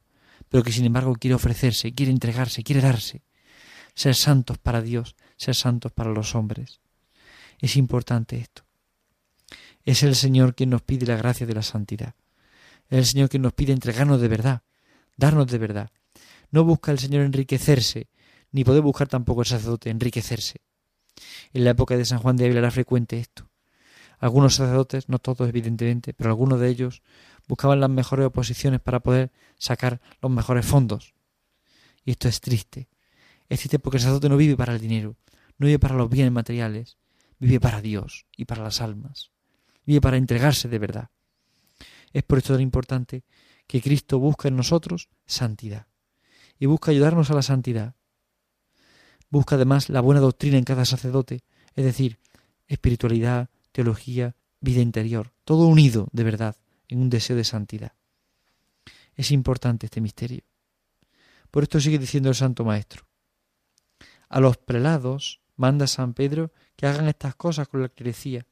pero 0.49 0.63
que 0.63 0.71
sin 0.71 0.85
embargo 0.85 1.15
quiere 1.15 1.35
ofrecerse, 1.35 1.93
quiere 1.93 2.11
entregarse, 2.11 2.63
quiere 2.63 2.81
darse, 2.81 3.23
ser 3.93 4.15
santos 4.15 4.57
para 4.57 4.81
Dios, 4.81 5.15
ser 5.37 5.55
santos 5.55 5.91
para 5.91 6.11
los 6.11 6.35
hombres. 6.35 6.79
Es 7.59 7.75
importante 7.75 8.37
esto. 8.37 8.64
Es 9.85 10.01
el 10.01 10.15
Señor 10.15 10.55
quien 10.55 10.71
nos 10.71 10.81
pide 10.81 11.05
la 11.05 11.15
gracia 11.15 11.45
de 11.45 11.53
la 11.53 11.61
santidad. 11.61 12.15
Es 12.89 12.97
el 12.97 13.05
Señor 13.05 13.29
quien 13.29 13.43
nos 13.43 13.53
pide 13.53 13.71
entregarnos 13.71 14.19
de 14.19 14.27
verdad, 14.27 14.63
darnos 15.15 15.45
de 15.45 15.59
verdad. 15.59 15.91
No 16.49 16.63
busca 16.63 16.91
el 16.91 16.97
Señor 16.97 17.21
enriquecerse, 17.21 18.07
ni 18.51 18.63
puede 18.63 18.79
buscar 18.79 19.07
tampoco 19.07 19.41
el 19.41 19.47
sacerdote 19.47 19.91
enriquecerse. 19.91 20.61
En 21.53 21.63
la 21.63 21.71
época 21.71 21.95
de 21.97 22.05
San 22.05 22.17
Juan 22.17 22.35
de 22.35 22.45
Ávila 22.45 22.59
era 22.61 22.71
frecuente 22.71 23.19
esto. 23.19 23.47
Algunos 24.17 24.55
sacerdotes, 24.55 25.07
no 25.07 25.19
todos 25.19 25.47
evidentemente, 25.47 26.13
pero 26.13 26.31
algunos 26.31 26.59
de 26.59 26.69
ellos 26.69 27.03
buscaban 27.47 27.79
las 27.79 27.89
mejores 27.89 28.25
oposiciones 28.25 28.81
para 28.81 29.01
poder 29.01 29.31
sacar 29.57 30.01
los 30.19 30.31
mejores 30.31 30.65
fondos. 30.65 31.13
Y 32.03 32.11
esto 32.11 32.27
es 32.27 32.41
triste. 32.41 32.89
Es 33.49 33.59
triste 33.59 33.77
porque 33.77 33.97
el 33.97 34.01
sacerdote 34.01 34.29
no 34.29 34.37
vive 34.37 34.57
para 34.57 34.73
el 34.73 34.79
dinero, 34.79 35.15
no 35.59 35.67
vive 35.67 35.77
para 35.77 35.93
los 35.93 36.09
bienes 36.09 36.31
materiales, 36.31 36.97
vive 37.37 37.59
para 37.59 37.81
Dios 37.81 38.25
y 38.35 38.45
para 38.45 38.63
las 38.63 38.81
almas. 38.81 39.34
Vive 39.85 40.01
para 40.01 40.17
entregarse 40.17 40.67
de 40.67 40.79
verdad. 40.79 41.09
Es 42.11 42.23
por 42.23 42.37
esto 42.37 42.53
tan 42.53 42.61
importante 42.61 43.23
que 43.67 43.81
Cristo 43.81 44.19
busca 44.19 44.47
en 44.47 44.55
nosotros 44.55 45.09
santidad 45.25 45.87
y 46.59 46.65
busca 46.65 46.91
ayudarnos 46.91 47.29
a 47.29 47.35
la 47.35 47.41
santidad. 47.41 47.95
Busca 49.29 49.55
además 49.55 49.89
la 49.89 50.01
buena 50.01 50.21
doctrina 50.21 50.57
en 50.57 50.63
cada 50.63 50.85
sacerdote, 50.85 51.43
es 51.73 51.83
decir, 51.83 52.19
espiritualidad, 52.67 53.49
teología, 53.71 54.35
vida 54.61 54.81
interior, 54.81 55.33
todo 55.43 55.67
unido 55.67 56.07
de 56.11 56.23
verdad 56.23 56.55
en 56.87 56.99
un 56.99 57.09
deseo 57.09 57.35
de 57.35 57.43
santidad. 57.43 57.93
Es 59.15 59.31
importante 59.31 59.87
este 59.87 60.01
misterio. 60.01 60.43
Por 61.51 61.63
esto 61.63 61.79
sigue 61.79 61.99
diciendo 61.99 62.29
el 62.29 62.35
Santo 62.35 62.63
Maestro. 62.65 63.07
A 64.29 64.39
los 64.39 64.57
prelados 64.57 65.41
manda 65.55 65.87
San 65.87 66.13
Pedro 66.13 66.51
que 66.75 66.87
hagan 66.87 67.07
estas 67.07 67.35
cosas 67.35 67.67
con 67.67 67.81
la 67.81 67.89
clerecía, 67.89 68.45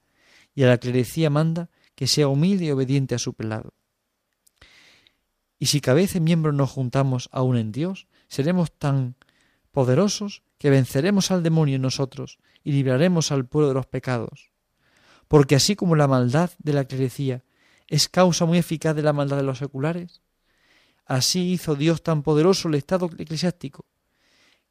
y 0.56 0.63
a 0.63 0.68
la 0.68 0.78
clerecía 0.78 1.30
manda 1.30 1.70
que 1.96 2.08
sea 2.08 2.28
humilde 2.28 2.66
y 2.66 2.72
obediente 2.72 3.16
a 3.16 3.20
su 3.20 3.34
prelado. 3.34 3.74
Y 5.60 5.68
si 5.68 5.82
cabeza 5.82 6.18
y 6.18 6.22
miembros 6.22 6.54
nos 6.54 6.72
juntamos 6.72 7.30
aún 7.32 7.58
en 7.58 7.72
Dios, 7.72 8.08
seremos 8.28 8.72
tan 8.72 9.16
poderosos 9.72 10.44
que 10.58 10.70
venceremos 10.70 11.32
al 11.32 11.44
demonio 11.44 11.78
en 11.78 11.82
nosotros 11.82 12.39
y 12.63 12.72
libraremos 12.72 13.32
al 13.32 13.46
pueblo 13.46 13.70
de 13.70 13.74
los 13.74 13.86
pecados. 13.86 14.52
Porque 15.28 15.56
así 15.56 15.76
como 15.76 15.96
la 15.96 16.08
maldad 16.08 16.52
de 16.60 16.74
la 16.74 16.86
clerecía 16.86 17.44
es 17.88 18.10
causa 18.10 18.46
muy 18.46 18.58
eficaz 18.58 18.96
de 18.96 19.04
la 19.04 19.13
maldad 19.13 19.38
de 19.38 19.44
los 19.44 19.58
seculares, 19.58 20.22
así 21.06 21.52
hizo 21.52 21.76
Dios 21.76 22.04
tan 22.04 22.24
poderoso 22.24 22.68
el 22.68 22.76
Estado 22.76 23.10
eclesiástico, 23.18 23.86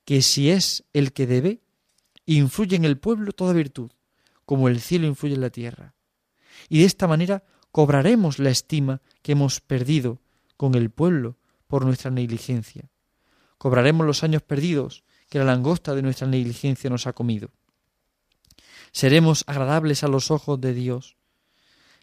que 0.04 0.22
si 0.22 0.50
es 0.50 0.84
el 0.92 1.12
que 1.12 1.26
debe, 1.26 1.60
influye 2.26 2.76
en 2.76 2.84
el 2.84 2.98
pueblo 2.98 3.32
toda 3.32 3.52
virtud, 3.52 3.90
como 4.52 4.68
el 4.68 4.82
cielo 4.82 5.06
influye 5.06 5.34
en 5.34 5.40
la 5.40 5.48
tierra. 5.48 5.94
Y 6.68 6.80
de 6.80 6.84
esta 6.84 7.08
manera 7.08 7.42
cobraremos 7.70 8.38
la 8.38 8.50
estima 8.50 9.00
que 9.22 9.32
hemos 9.32 9.62
perdido 9.62 10.20
con 10.58 10.74
el 10.74 10.90
pueblo 10.90 11.38
por 11.68 11.86
nuestra 11.86 12.10
negligencia. 12.10 12.90
Cobraremos 13.56 14.06
los 14.06 14.22
años 14.24 14.42
perdidos 14.42 15.04
que 15.30 15.38
la 15.38 15.46
langosta 15.46 15.94
de 15.94 16.02
nuestra 16.02 16.26
negligencia 16.26 16.90
nos 16.90 17.06
ha 17.06 17.14
comido. 17.14 17.48
Seremos 18.92 19.42
agradables 19.46 20.04
a 20.04 20.08
los 20.08 20.30
ojos 20.30 20.60
de 20.60 20.74
Dios, 20.74 21.16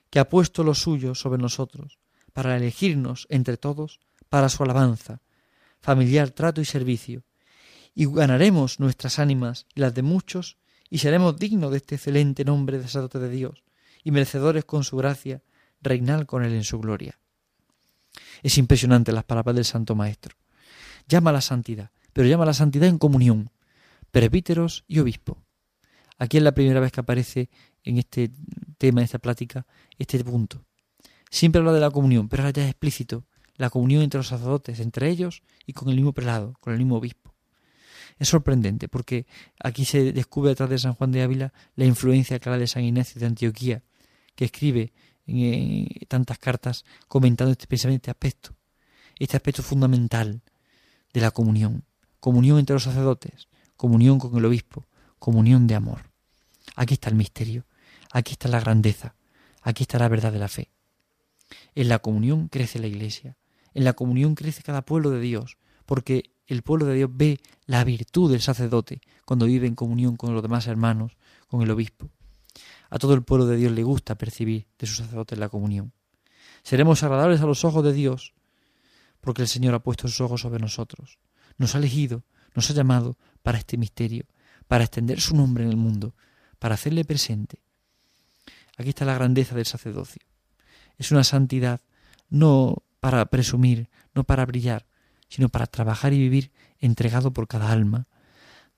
que 0.10 0.18
ha 0.18 0.28
puesto 0.28 0.64
lo 0.64 0.74
suyo 0.74 1.14
sobre 1.14 1.40
nosotros, 1.40 2.00
para 2.34 2.58
elegirnos 2.58 3.28
entre 3.30 3.58
todos 3.58 4.00
para 4.28 4.50
su 4.50 4.64
alabanza, 4.64 5.22
familiar 5.82 6.32
trato 6.32 6.62
y 6.62 6.66
servicio, 6.66 7.26
y 7.94 8.08
ganaremos 8.08 8.80
nuestras 8.80 9.20
ánimas 9.20 9.68
y 9.76 9.82
las 9.82 9.94
de 9.94 10.02
muchos, 10.02 10.58
y 10.90 11.00
seremos 11.00 11.38
dignos 11.38 11.72
de 11.72 11.78
este 11.78 11.96
excelente 11.96 12.44
nombre 12.44 12.78
de 12.78 12.84
sacerdote 12.84 13.20
de 13.20 13.30
Dios, 13.30 13.64
y 14.04 14.12
merecedores 14.12 14.66
con 14.66 14.84
su 14.84 14.98
gracia, 14.98 15.44
reinar 15.82 16.26
con 16.26 16.44
él 16.44 16.54
en 16.54 16.64
su 16.64 16.80
gloria. 16.80 17.20
Es 18.42 18.58
impresionante 18.58 19.12
las 19.12 19.24
palabras 19.24 19.56
del 19.56 19.66
Santo 19.66 19.96
Maestro. 19.96 20.36
Llama 21.08 21.30
a 21.32 21.34
la 21.34 21.42
santidad, 21.42 21.92
pero 22.14 22.28
llama 22.28 22.44
a 22.44 22.48
la 22.48 22.54
santidad 22.54 22.88
en 22.88 22.98
comunión, 22.98 23.52
presbíteros 24.12 24.86
y 24.88 25.00
obispo. 25.00 25.38
Aquí 26.18 26.38
es 26.38 26.44
la 26.44 26.54
primera 26.54 26.80
vez 26.80 26.92
que 26.92 27.02
aparece 27.02 27.50
en 27.84 27.98
este 27.98 28.32
tema, 28.78 29.02
en 29.02 29.06
esta 29.06 29.20
plática, 29.20 29.66
este 29.98 30.24
punto. 30.24 30.66
Siempre 31.30 31.60
habla 31.60 31.74
de 31.74 31.80
la 31.80 31.92
comunión, 31.92 32.28
pero 32.28 32.44
ahora 32.44 32.54
ya 32.54 32.64
es 32.64 32.70
explícito 32.70 33.26
la 33.56 33.70
comunión 33.70 34.02
entre 34.02 34.20
los 34.20 34.28
sacerdotes, 34.28 34.80
entre 34.80 35.10
ellos 35.10 35.44
y 35.66 35.74
con 35.74 35.90
el 35.90 35.96
mismo 35.96 36.14
prelado, 36.14 36.54
con 36.62 36.74
el 36.74 36.80
mismo 36.80 36.96
obispo. 36.96 37.29
Es 38.20 38.28
sorprendente 38.28 38.90
porque 38.90 39.26
aquí 39.60 39.86
se 39.86 40.12
descubre 40.12 40.50
detrás 40.50 40.70
de 40.70 40.78
San 40.78 40.94
Juan 40.94 41.12
de 41.12 41.24
Ávila 41.24 41.54
la 41.76 41.86
influencia 41.86 42.38
clara 42.40 42.58
de 42.58 42.68
San 42.68 42.84
Ignacio 42.84 43.20
de 43.20 43.26
Antioquía, 43.26 43.82
que 44.36 44.46
escribe 44.46 44.92
en, 45.26 45.88
tantas 46.08 46.38
cartas 46.38 46.84
comentando 47.08 47.54
este, 47.54 47.66
precisamente 47.66 48.04
este 48.04 48.12
aspecto, 48.12 48.56
este 49.18 49.38
aspecto 49.38 49.64
fundamental 49.64 50.42
de 51.14 51.22
la 51.22 51.32
comunión, 51.32 51.86
comunión 52.20 52.60
entre 52.60 52.74
los 52.74 52.84
sacerdotes, 52.84 53.48
comunión 53.78 54.20
con 54.20 54.38
el 54.38 54.46
obispo, 54.46 54.86
comunión 55.18 55.66
de 55.66 55.76
amor. 55.76 56.12
Aquí 56.76 56.96
está 56.96 57.10
el 57.10 57.16
misterio, 57.16 57.66
aquí 58.12 58.34
está 58.34 58.50
la 58.50 58.60
grandeza, 58.60 59.16
aquí 59.62 59.84
está 59.84 59.98
la 59.98 60.10
verdad 60.10 60.34
de 60.34 60.40
la 60.40 60.50
fe. 60.50 60.72
En 61.74 61.88
la 61.88 62.00
comunión 62.00 62.50
crece 62.50 62.80
la 62.80 62.88
iglesia, 62.88 63.38
en 63.74 63.86
la 63.86 63.94
comunión 63.94 64.36
crece 64.36 64.62
cada 64.62 64.82
pueblo 64.82 65.10
de 65.10 65.22
Dios, 65.22 65.58
porque 65.86 66.32
el 66.54 66.64
pueblo 66.64 66.86
de 66.86 66.96
Dios 66.96 67.10
ve 67.14 67.40
la 67.66 67.84
virtud 67.84 68.32
del 68.32 68.42
sacerdote 68.42 69.02
cuando 69.26 69.46
vive 69.46 69.68
en 69.68 69.76
comunión 69.76 70.16
con 70.16 70.34
los 70.34 70.42
demás 70.42 70.68
hermanos, 70.68 71.16
con 71.48 71.62
el 71.62 71.72
obispo. 71.72 72.10
A 72.90 72.98
todo 72.98 73.14
el 73.14 73.24
pueblo 73.24 73.46
de 73.46 73.58
Dios 73.58 73.72
le 73.72 73.84
gusta 73.84 74.18
percibir 74.18 74.66
de 74.78 74.88
su 74.88 74.96
sacerdote 74.96 75.36
la 75.36 75.50
comunión. 75.50 75.94
Seremos 76.64 77.04
agradables 77.04 77.42
a 77.42 77.46
los 77.46 77.64
ojos 77.64 77.84
de 77.84 77.94
Dios, 77.94 78.34
porque 79.22 79.44
el 79.44 79.48
Señor 79.48 79.76
ha 79.76 79.84
puesto 79.84 80.08
sus 80.08 80.22
ojos 80.22 80.42
sobre 80.42 80.60
nosotros. 80.60 81.20
Nos 81.58 81.76
ha 81.76 81.78
elegido, 81.78 82.24
nos 82.56 82.70
ha 82.70 82.74
llamado 82.74 83.18
para 83.44 83.60
este 83.60 83.78
misterio, 83.78 84.26
para 84.68 84.84
extender 84.84 85.22
su 85.22 85.36
nombre 85.36 85.64
en 85.64 85.70
el 85.70 85.78
mundo, 85.78 86.16
para 86.58 86.76
hacerle 86.76 87.06
presente. 87.06 87.62
Aquí 88.78 88.90
está 88.90 89.06
la 89.06 89.14
grandeza 89.14 89.56
del 89.56 89.66
sacerdocio. 89.66 90.22
Es 90.98 91.12
una 91.12 91.24
santidad 91.24 91.82
no 92.30 92.84
para 93.00 93.26
presumir, 93.26 93.90
no 94.14 94.24
para 94.24 94.46
brillar, 94.46 94.86
sino 95.30 95.50
para 95.50 95.68
trabajar 95.68 96.14
y 96.14 96.20
vivir 96.20 96.52
entregado 96.80 97.32
por 97.32 97.48
cada 97.48 97.72
alma, 97.72 98.08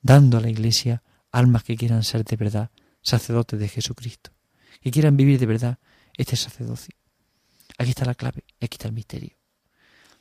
dando 0.02 0.38
a 0.38 0.42
la 0.42 0.50
Iglesia 0.50 1.04
almas 1.32 1.64
que 1.64 1.76
quieran 1.76 2.04
ser 2.04 2.24
de 2.24 2.36
verdad 2.36 2.72
sacerdotes 3.02 3.60
de 3.60 3.68
Jesucristo, 3.68 4.32
que 4.82 4.92
quieran 4.92 5.18
vivir 5.18 5.40
de 5.40 5.46
verdad 5.46 5.80
este 6.18 6.36
sacerdocio. 6.36 6.96
Aquí 7.78 7.90
está 7.92 8.06
la 8.06 8.16
clave, 8.16 8.44
aquí 8.60 8.76
está 8.76 8.88
el 8.88 8.94
misterio. 8.94 9.38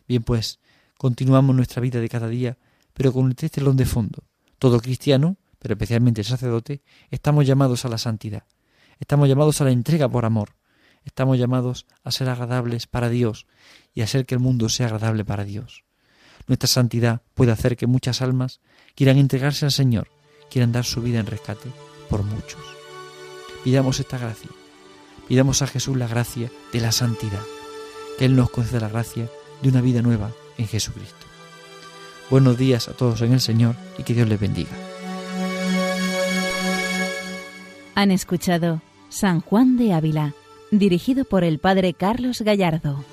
Bien, 0.06 0.22
pues, 0.22 0.60
continuamos 0.96 1.54
nuestra 1.54 1.82
vida 1.82 2.00
de 2.00 2.08
cada 2.08 2.28
día, 2.28 2.58
pero 2.94 3.12
con 3.12 3.28
este 3.30 3.48
telón 3.48 3.76
de 3.76 3.86
fondo. 3.86 4.24
Todo 4.58 4.80
cristiano, 4.80 5.36
pero 5.58 5.74
especialmente 5.74 6.20
el 6.20 6.26
sacerdote, 6.26 6.82
estamos 7.10 7.46
llamados 7.46 7.84
a 7.84 7.88
la 7.88 7.98
santidad. 7.98 8.44
Estamos 8.98 9.28
llamados 9.28 9.60
a 9.60 9.64
la 9.64 9.72
entrega 9.72 10.08
por 10.08 10.24
amor. 10.24 10.56
Estamos 11.04 11.38
llamados 11.38 11.86
a 12.04 12.10
ser 12.10 12.28
agradables 12.28 12.86
para 12.86 13.08
Dios 13.08 13.46
y 13.94 14.02
a 14.02 14.04
hacer 14.04 14.26
que 14.26 14.34
el 14.34 14.40
mundo 14.40 14.68
sea 14.68 14.86
agradable 14.86 15.24
para 15.24 15.44
Dios. 15.44 15.84
Nuestra 16.46 16.68
santidad 16.68 17.22
puede 17.34 17.52
hacer 17.52 17.76
que 17.76 17.86
muchas 17.86 18.22
almas 18.22 18.60
quieran 18.94 19.18
entregarse 19.18 19.64
al 19.64 19.72
Señor, 19.72 20.08
quieran 20.50 20.72
dar 20.72 20.84
su 20.84 21.00
vida 21.00 21.20
en 21.20 21.26
rescate 21.26 21.70
por 22.08 22.22
muchos. 22.22 22.60
Pidamos 23.64 24.00
esta 24.00 24.18
gracia. 24.18 24.50
Pidamos 25.28 25.62
a 25.62 25.66
Jesús 25.66 25.96
la 25.96 26.08
gracia 26.08 26.50
de 26.72 26.80
la 26.80 26.92
santidad, 26.92 27.42
que 28.18 28.24
Él 28.24 28.34
nos 28.34 28.50
conceda 28.50 28.80
la 28.80 28.88
gracia 28.88 29.28
de 29.62 29.68
una 29.68 29.80
vida 29.80 30.02
nueva 30.02 30.32
en 30.58 30.66
Jesucristo. 30.66 31.26
Buenos 32.30 32.58
días 32.58 32.88
a 32.88 32.92
todos 32.92 33.22
en 33.22 33.32
el 33.32 33.40
Señor 33.40 33.76
y 33.98 34.02
que 34.02 34.14
Dios 34.14 34.28
les 34.28 34.40
bendiga. 34.40 34.70
Han 37.94 38.10
escuchado 38.10 38.80
San 39.08 39.40
Juan 39.40 39.76
de 39.76 39.92
Ávila, 39.92 40.34
dirigido 40.70 41.24
por 41.24 41.44
el 41.44 41.58
Padre 41.58 41.92
Carlos 41.92 42.40
Gallardo. 42.40 43.04